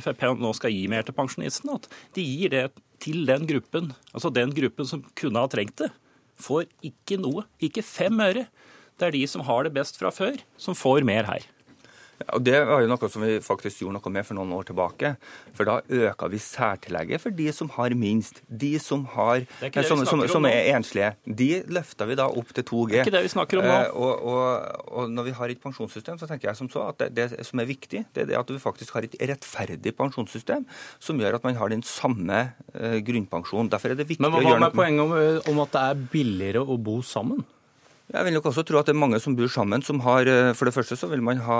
[0.00, 2.64] Frp nå skal gi mer til pensjonistene, at de gir det
[3.00, 5.90] til den gruppen, altså den gruppen som kunne ha trengt det.
[6.40, 8.46] Får ikke noe, ikke fem øre.
[9.00, 11.46] Det er de som har det best fra før, som får mer her.
[12.28, 15.14] Og Det var jo noe som vi faktisk gjorde noe med for noen år tilbake.
[15.56, 18.42] For da øka vi særtillegget for de som har minst.
[18.46, 19.46] De som, har,
[19.86, 21.14] som, som, som, er enslige.
[21.24, 22.90] De løfta vi da opp til 2G.
[22.92, 23.78] Det er ikke det vi snakker om nå.
[23.80, 27.06] Uh, og, og, og, når vi har et pensjonssystem, så tenker jeg som så at
[27.06, 30.66] det, det som er viktig, det er det at vi faktisk har et rettferdig pensjonssystem
[31.00, 32.42] som gjør at man har den samme
[32.76, 33.72] uh, grunnpensjonen.
[33.72, 36.66] Derfor er det viktig å gjøre noe med poenget om, om at det er billigere
[36.66, 37.40] å bo sammen?
[38.10, 40.50] Jeg vil nok også tro at det er mange som bor sammen, som har eh,
[40.58, 41.58] For det første så vil man ha,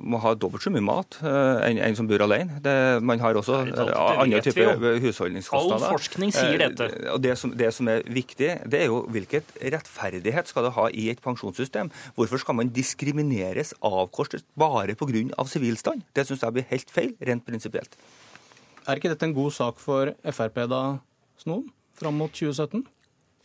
[0.00, 2.56] må ha dobbelt så mye mat uh, enn en som bor alene.
[2.64, 2.74] Det,
[3.04, 5.84] man har også det andre typer husholdningskostnader.
[5.84, 6.88] All forskning sier dette.
[7.12, 10.88] Og det som, det som, er viktig, det er jo hvilket rettferdighet skal det ha
[10.88, 11.92] i et pensjonssystem.
[12.16, 15.44] Hvorfor skal man diskrimineres, avkortes, bare pga.
[15.52, 16.06] sivilstand?
[16.16, 17.98] Det syns jeg blir helt feil, rent prinsipielt.
[18.88, 20.82] Er ikke dette en god sak for Frp da,
[21.40, 21.68] Snoen,
[22.00, 22.86] fram mot 2017?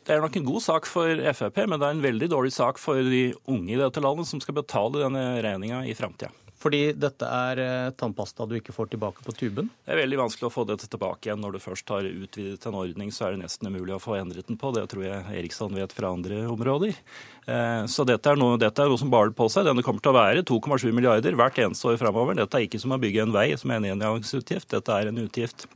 [0.08, 2.80] Det er nok en god sak for Frp, men det er en veldig dårlig sak
[2.82, 6.32] for de unge i dette landet som skal betale denne regninga i framtida.
[6.60, 9.70] Fordi dette er eh, tannpasta du ikke får tilbake på tuben?
[9.86, 11.40] Det er veldig vanskelig å få dette tilbake igjen.
[11.40, 14.50] Når du først har utvidet en ordning, så er det nesten umulig å få endret
[14.50, 14.74] den på.
[14.76, 17.00] Det tror jeg Eriksson vet fra andre områder.
[17.48, 19.70] Eh, så dette er noe, dette er noe som baler på seg.
[19.70, 22.36] Denne kommer til å være 2,7 milliarder hvert eneste år framover.
[22.42, 24.68] Dette er ikke som å bygge en vei som er en engangsutgift.
[24.76, 25.70] Dette er en utgift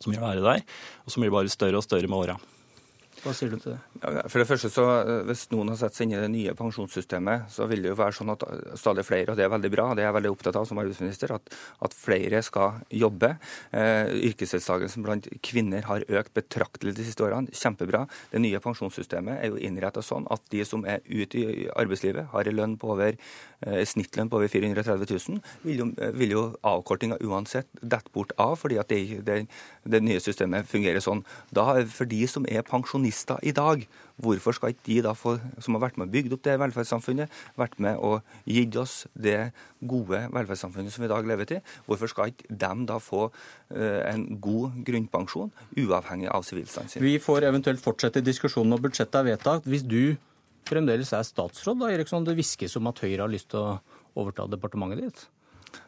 [0.00, 0.64] som vil være der,
[1.04, 2.40] og som blir bare større og større med åra.
[3.20, 3.80] Hva sier du til det?
[4.32, 7.50] For det første så, eh, Hvis noen har sett seg inn i det nye pensjonssystemet,
[7.52, 8.44] så vil det jo være sånn at
[8.80, 11.34] stadig flere, og det er veldig bra, det er jeg veldig opptatt av som arbeidsminister,
[11.36, 11.52] at,
[11.84, 13.34] at flere skal jobbe.
[13.76, 17.52] Eh, yrkesdeltakelsen blant kvinner har økt betraktelig de siste årene.
[17.52, 18.06] Kjempebra.
[18.32, 22.48] Det nye pensjonssystemet er jo innretta sånn at de som er ute i arbeidslivet, har
[22.48, 27.20] en lønn på over eh, snittlønn på over 430 000, vil jo, vil jo avkortinga
[27.20, 29.42] uansett dette bort av, fordi at det, det,
[29.84, 31.22] det nye systemet fungerer sånn.
[31.52, 33.86] Da, For de som er pensjonister, pensjonister i dag.
[34.20, 37.30] Hvorfor skal ikke de da få, som har vært med og bygd opp det velferdssamfunnet,
[37.56, 42.10] vært med og gitt oss det gode velferdssamfunnet som vi i dag lever til, hvorfor
[42.10, 47.02] skal ikke de da få uh, en god grunnpensjon, uavhengig av sivilstanden sin?
[47.02, 49.64] Vi får eventuelt fortsette diskusjonen når budsjettet er vedtatt.
[49.64, 50.16] Hvis du
[50.68, 53.78] fremdeles er statsråd, da, Eriksson, det hviskes om at Høyre har lyst til å
[54.20, 55.28] overta departementet ditt?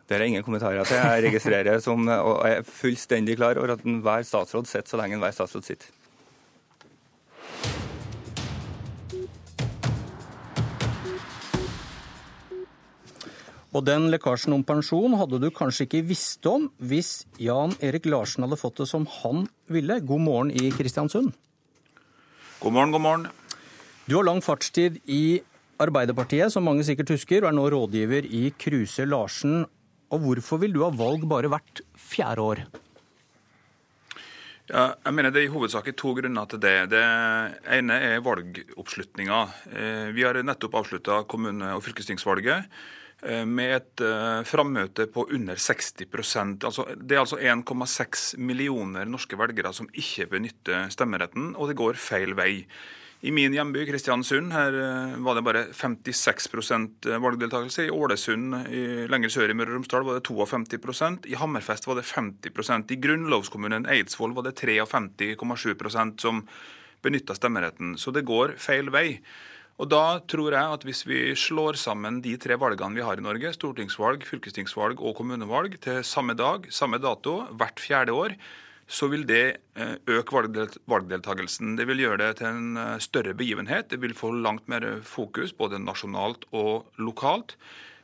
[0.08, 0.96] Det er ingen kommentarer til.
[0.96, 5.34] Jeg registrerer som, og er fullstendig klar over at enhver statsråd sitter så lenge enhver
[5.36, 5.90] statsråd sitter.
[13.72, 18.44] Og den lekkasjen om pensjon hadde du kanskje ikke visst om hvis Jan Erik Larsen
[18.44, 19.96] hadde fått det som han ville.
[20.04, 21.32] God morgen i Kristiansund.
[22.60, 23.26] God morgen, god morgen.
[24.04, 25.40] Du har lang fartstid i
[25.80, 29.64] Arbeiderpartiet, som mange sikkert husker, og er nå rådgiver i Kruse Larsen.
[30.12, 32.64] Og hvorfor vil du ha valg bare hvert fjerde år?
[34.68, 36.90] Ja, jeg mener Det er i hovedsak to grunner til det.
[36.92, 37.02] Det
[37.72, 39.40] ene er valgoppslutninga.
[39.72, 42.68] Eh, vi har nettopp avslutta kommune- og fylkestingsvalget.
[43.22, 49.38] Eh, med et uh, frammøte på under 60% altså, Det er altså 1,6 millioner norske
[49.38, 52.64] velgere som ikke benytter stemmeretten, og det går feil vei.
[53.22, 56.50] I min hjemby Kristiansund her uh, var det bare 56
[57.22, 57.86] valgdeltakelse.
[57.86, 58.58] I Ålesund
[59.14, 63.00] lenger sør i Møre og Romsdal var det 52% I Hammerfest var det 50% I
[63.06, 66.42] grunnlovskommunen Eidsvoll var det 53,7% som
[67.02, 67.94] benytta stemmeretten.
[67.98, 69.20] Så det går feil vei.
[69.82, 73.24] Og da tror jeg at hvis vi slår sammen de tre valgene vi har i
[73.24, 78.36] Norge, stortingsvalg, fylkestingsvalg og kommunevalg, til samme dag, samme dato, hvert fjerde år,
[78.86, 79.44] så vil det
[79.74, 80.42] eh, øke
[80.86, 81.74] valgdeltakelsen.
[81.78, 83.90] Det vil gjøre det til en eh, større begivenhet.
[83.90, 87.56] Det vil få langt mer fokus, både nasjonalt og lokalt.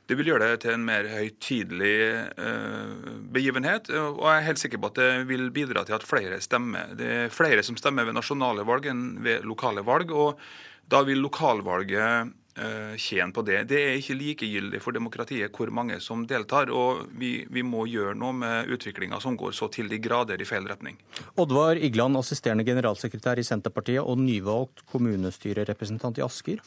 [0.09, 1.99] Det vil gjøre det til en mer høytidelig
[2.41, 3.91] eh, begivenhet.
[3.93, 6.97] Og jeg er helt sikker på at det vil bidra til at flere stemmer.
[6.99, 10.11] Det er flere som stemmer ved nasjonale valg enn ved lokale valg.
[10.11, 10.41] og
[10.89, 13.63] da vil lokalvalget eh, tjene på det.
[13.71, 16.73] Det er ikke likegyldig for demokratiet hvor mange som deltar.
[16.73, 20.49] og Vi, vi må gjøre noe med utviklinga som går så til de grader i
[20.49, 20.97] feil retning.
[21.37, 26.65] Oddvar Igland, assisterende generalsekretær i Senterpartiet og nyvalgt kommunestyrerepresentant i Asker.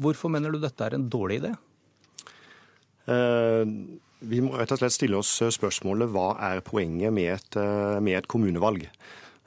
[0.00, 1.54] Hvorfor mener du dette er en dårlig idé?
[3.10, 3.64] Eh,
[4.20, 8.20] vi må rett og slett stille oss spørsmålet hva er poenget med et, eh, med
[8.20, 8.84] et kommunevalg.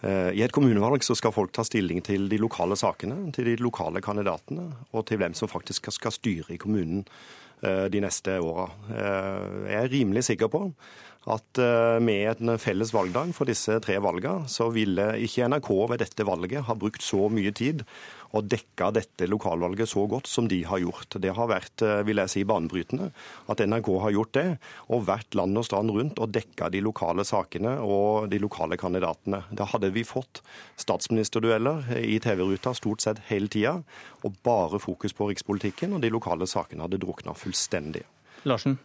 [0.03, 3.55] Eh, I et kommunevalg så skal folk ta stilling til de lokale sakene, til de
[3.63, 7.05] lokale kandidatene, og til hvem som faktisk skal styre i kommunen
[7.63, 8.67] eh, de neste åra.
[8.91, 10.65] Eh, jeg er rimelig sikker på
[11.31, 16.03] at eh, med en felles valgdag for disse tre valgene, så ville ikke NRK ved
[16.03, 17.85] dette valget ha brukt så mye tid
[18.33, 21.19] og dekka dette lokalvalget så godt som de har gjort.
[21.21, 23.11] Det har vært eh, vil jeg si, banebrytende
[23.51, 24.47] at NRK har gjort det,
[24.89, 29.43] og vært land og strand rundt og dekka de lokale sakene og de lokale kandidatene.
[29.53, 30.41] Da hadde vi fått
[30.81, 33.77] statsministerdueller i TV-ruta stort sett hele tida,
[34.25, 38.03] og bare fokus på rikspolitikken, og de lokale sakene hadde drukna fullstendig.
[38.49, 38.79] Larsen?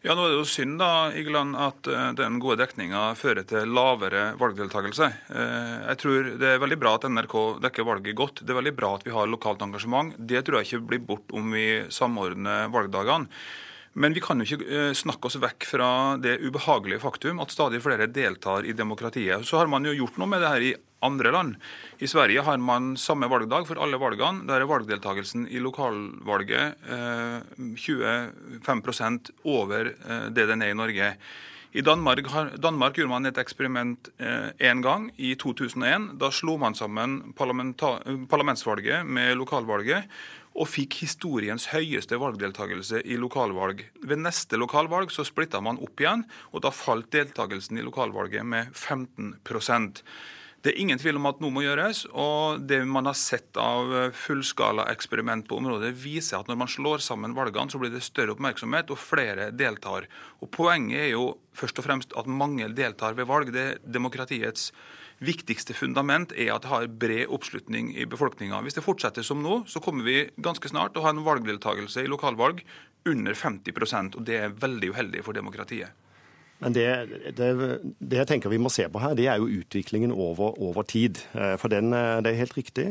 [0.00, 3.68] Ja, nå er det jo synd da, Igeland, at eh, den gode dekninga fører til
[3.76, 5.08] lavere valgdeltakelse.
[5.28, 7.34] Eh, jeg tror Det er veldig bra at NRK
[7.66, 8.40] dekker valget godt.
[8.40, 10.14] Det er veldig bra at vi har lokalt engasjement.
[10.16, 13.28] Det tror jeg ikke blir bort om vi samordner valgdagene.
[14.00, 17.82] Men vi kan jo ikke eh, snakke oss vekk fra det ubehagelige faktum at stadig
[17.84, 19.44] flere deltar i demokratiet.
[19.44, 21.54] Så har man jo gjort noe med det her i andre land.
[21.98, 24.46] I Sverige har man samme valgdag for alle valgene.
[24.48, 27.38] Der er valgdeltakelsen i lokalvalget eh,
[27.76, 31.14] 25 over eh, det den er i Norge.
[31.72, 32.26] I Danmark,
[32.58, 36.18] Danmark, gjorde man et eksperiment én eh, gang, i 2001.
[36.18, 40.10] Da slo man sammen parlamentsvalget med lokalvalget
[40.58, 43.84] og fikk historiens høyeste valgdeltakelse i lokalvalg.
[44.02, 48.74] Ved neste lokalvalg så splitta man opp igjen, og da falt deltakelsen i lokalvalget med
[48.74, 49.36] 15
[50.60, 52.02] det er ingen tvil om at noe må gjøres.
[52.12, 57.00] og Det man har sett av fullskala eksperiment på området, viser at når man slår
[57.04, 60.08] sammen valgene, så blir det større oppmerksomhet, og flere deltar.
[60.44, 63.54] Og Poenget er jo først og fremst at mange deltar ved valg.
[63.54, 64.68] Det er demokratiets
[65.20, 68.60] viktigste fundament er at det har bred oppslutning i befolkninga.
[68.64, 72.04] Hvis det fortsetter som nå, så kommer vi ganske snart til å ha en valgdeltakelse
[72.04, 72.62] i lokalvalg
[73.08, 75.92] under 50% og det er veldig uheldig for demokratiet.
[76.60, 76.86] Men det,
[77.36, 77.46] det,
[77.98, 81.22] det, jeg tenker vi må se på her, det er jo utviklingen over, over tid.
[81.32, 82.84] Eh, for den, eh, det er helt riktig,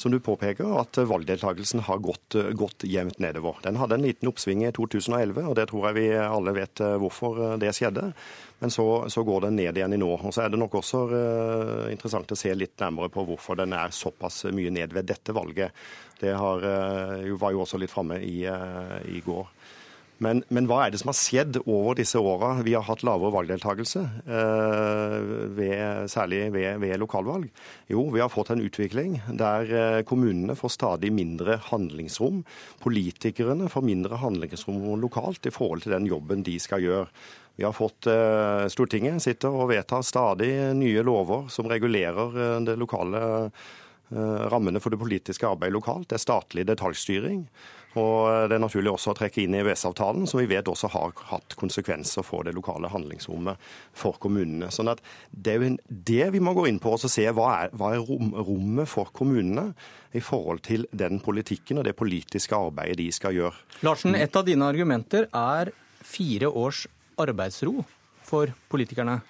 [0.00, 3.60] som du påpeker, at valgdeltakelsen har gått, gått jevnt nedover.
[3.62, 6.96] Den hadde en liten oppsving i 2011, og det tror jeg vi alle vet eh,
[6.98, 8.08] hvorfor det skjedde.
[8.62, 10.10] Men så, så går den ned igjen i nå.
[10.16, 11.04] Og så er det nok også
[11.90, 15.74] interessant å se litt nærmere på hvorfor den er såpass mye ned ved dette valget.
[16.20, 19.50] Det har, var jo også litt framme i, i går.
[20.22, 22.54] Men, men, hva er det som har skjedd over disse åra?
[22.62, 25.16] Vi har hatt lavere valgdeltakelse, eh,
[25.56, 27.48] ved, særlig ved, ved, lokalvalg.
[27.90, 32.44] Jo, vi har fått en utvikling der eh, kommunene får stadig mindre handlingsrom.
[32.84, 37.10] Politikerne får mindre handlingsrom lokalt i forhold til den jobben de skal gjøre.
[37.58, 43.50] Vi har fått eh, Stortinget sitter og vedtar stadig nye lover som regulerer det lokale
[44.12, 46.10] rammene for det politiske arbeidet lokalt.
[46.10, 47.46] Det er statlig detaljstyring.
[47.98, 51.56] Og Det er naturlig også å trekke inn EØS-avtalen, som vi vet også har hatt
[51.60, 53.60] konsekvenser for det lokale handlingsrommet
[53.92, 54.70] for kommunene.
[54.72, 57.74] Sånn at Det er jo det vi må gå inn på og se hva er,
[57.76, 59.72] hva er rom, rommet for kommunene
[60.12, 63.56] i forhold til den politikken og det politiske arbeidet de skal gjøre.
[63.82, 66.86] Larsen, et av dine argumenter er fire års
[67.20, 67.82] arbeidsro
[68.26, 69.20] for politikerne.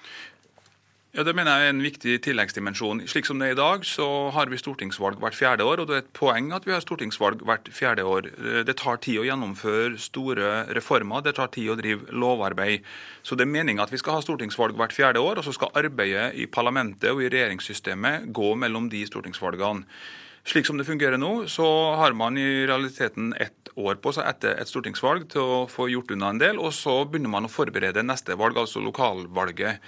[1.13, 3.03] Ja, Det mener jeg er en viktig tilleggsdimensjon.
[3.05, 5.83] Slik som det er i dag, så har vi stortingsvalg hvert fjerde år.
[5.83, 8.31] Og det er et poeng at vi har stortingsvalg hvert fjerde år.
[8.65, 12.89] Det tar tid å gjennomføre store reformer, det tar tid å drive lovarbeid.
[13.21, 15.77] Så det er meninga at vi skal ha stortingsvalg hvert fjerde år, og så skal
[15.77, 19.85] arbeidet i parlamentet og i regjeringssystemet gå mellom de stortingsvalgene.
[20.49, 21.67] Slik som det fungerer nå, så
[22.01, 26.11] har man i realiteten ett år på seg etter et stortingsvalg til å få gjort
[26.17, 29.85] unna en del, og så begynner man å forberede neste valg, altså lokalvalget.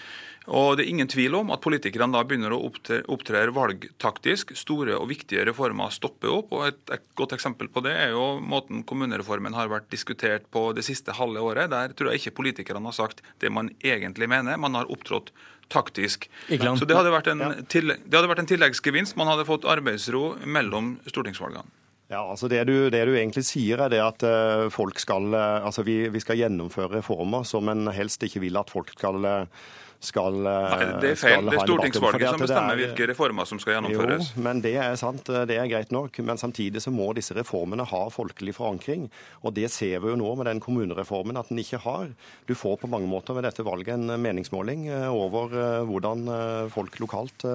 [0.47, 4.53] Og Det er ingen tvil om at politikerne da begynner å opptre valgtaktisk.
[4.59, 6.53] Store og viktige reformer stopper opp.
[6.53, 10.73] og et, et, godt eksempel på det er jo måten kommunereformen har vært diskutert på
[10.77, 11.71] det siste halve året.
[11.73, 14.61] Der tror jeg ikke politikerne har sagt det man egentlig mener.
[14.61, 15.33] Man har opptrådt
[15.73, 16.29] taktisk.
[16.49, 19.16] Så det hadde, en, det hadde vært en tilleggsgevinst.
[19.16, 21.65] Man hadde fått arbeidsro mellom stortingsvalgene.
[22.12, 25.65] Ja, altså det du, det du, egentlig sier, er det at uh, folk skal, uh,
[25.65, 29.65] altså vi, vi, skal gjennomføre reformer som en helst ikke vil at folk skal uh,
[30.06, 31.48] skal Nei, Det er feil.
[31.48, 34.32] Det er stortingsvalget som bestemmer hvilke reformer som skal gjennomføres.
[34.35, 35.28] Jo, men det er sant.
[35.48, 36.18] Det er greit nok.
[36.26, 39.09] Men samtidig så må disse reformene ha folkelig forankring.
[39.43, 42.12] Og det ser vi jo nå med den kommunereformen at den ikke har.
[42.48, 46.70] Du får på mange måter ved dette valget en meningsmåling eh, over eh, hvordan eh,
[46.74, 47.47] folk lokalt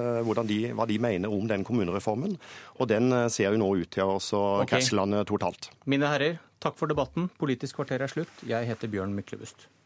[0.49, 2.37] de, hva de mener om den kommunereformen.
[2.79, 4.75] Og den ser jo nå ut til å okay.
[4.75, 5.71] krasje landet totalt.
[5.89, 7.29] Mine herrer, takk for debatten.
[7.41, 8.47] Politisk kvarter er slutt.
[8.47, 9.67] Jeg heter Bjørn Myklebust.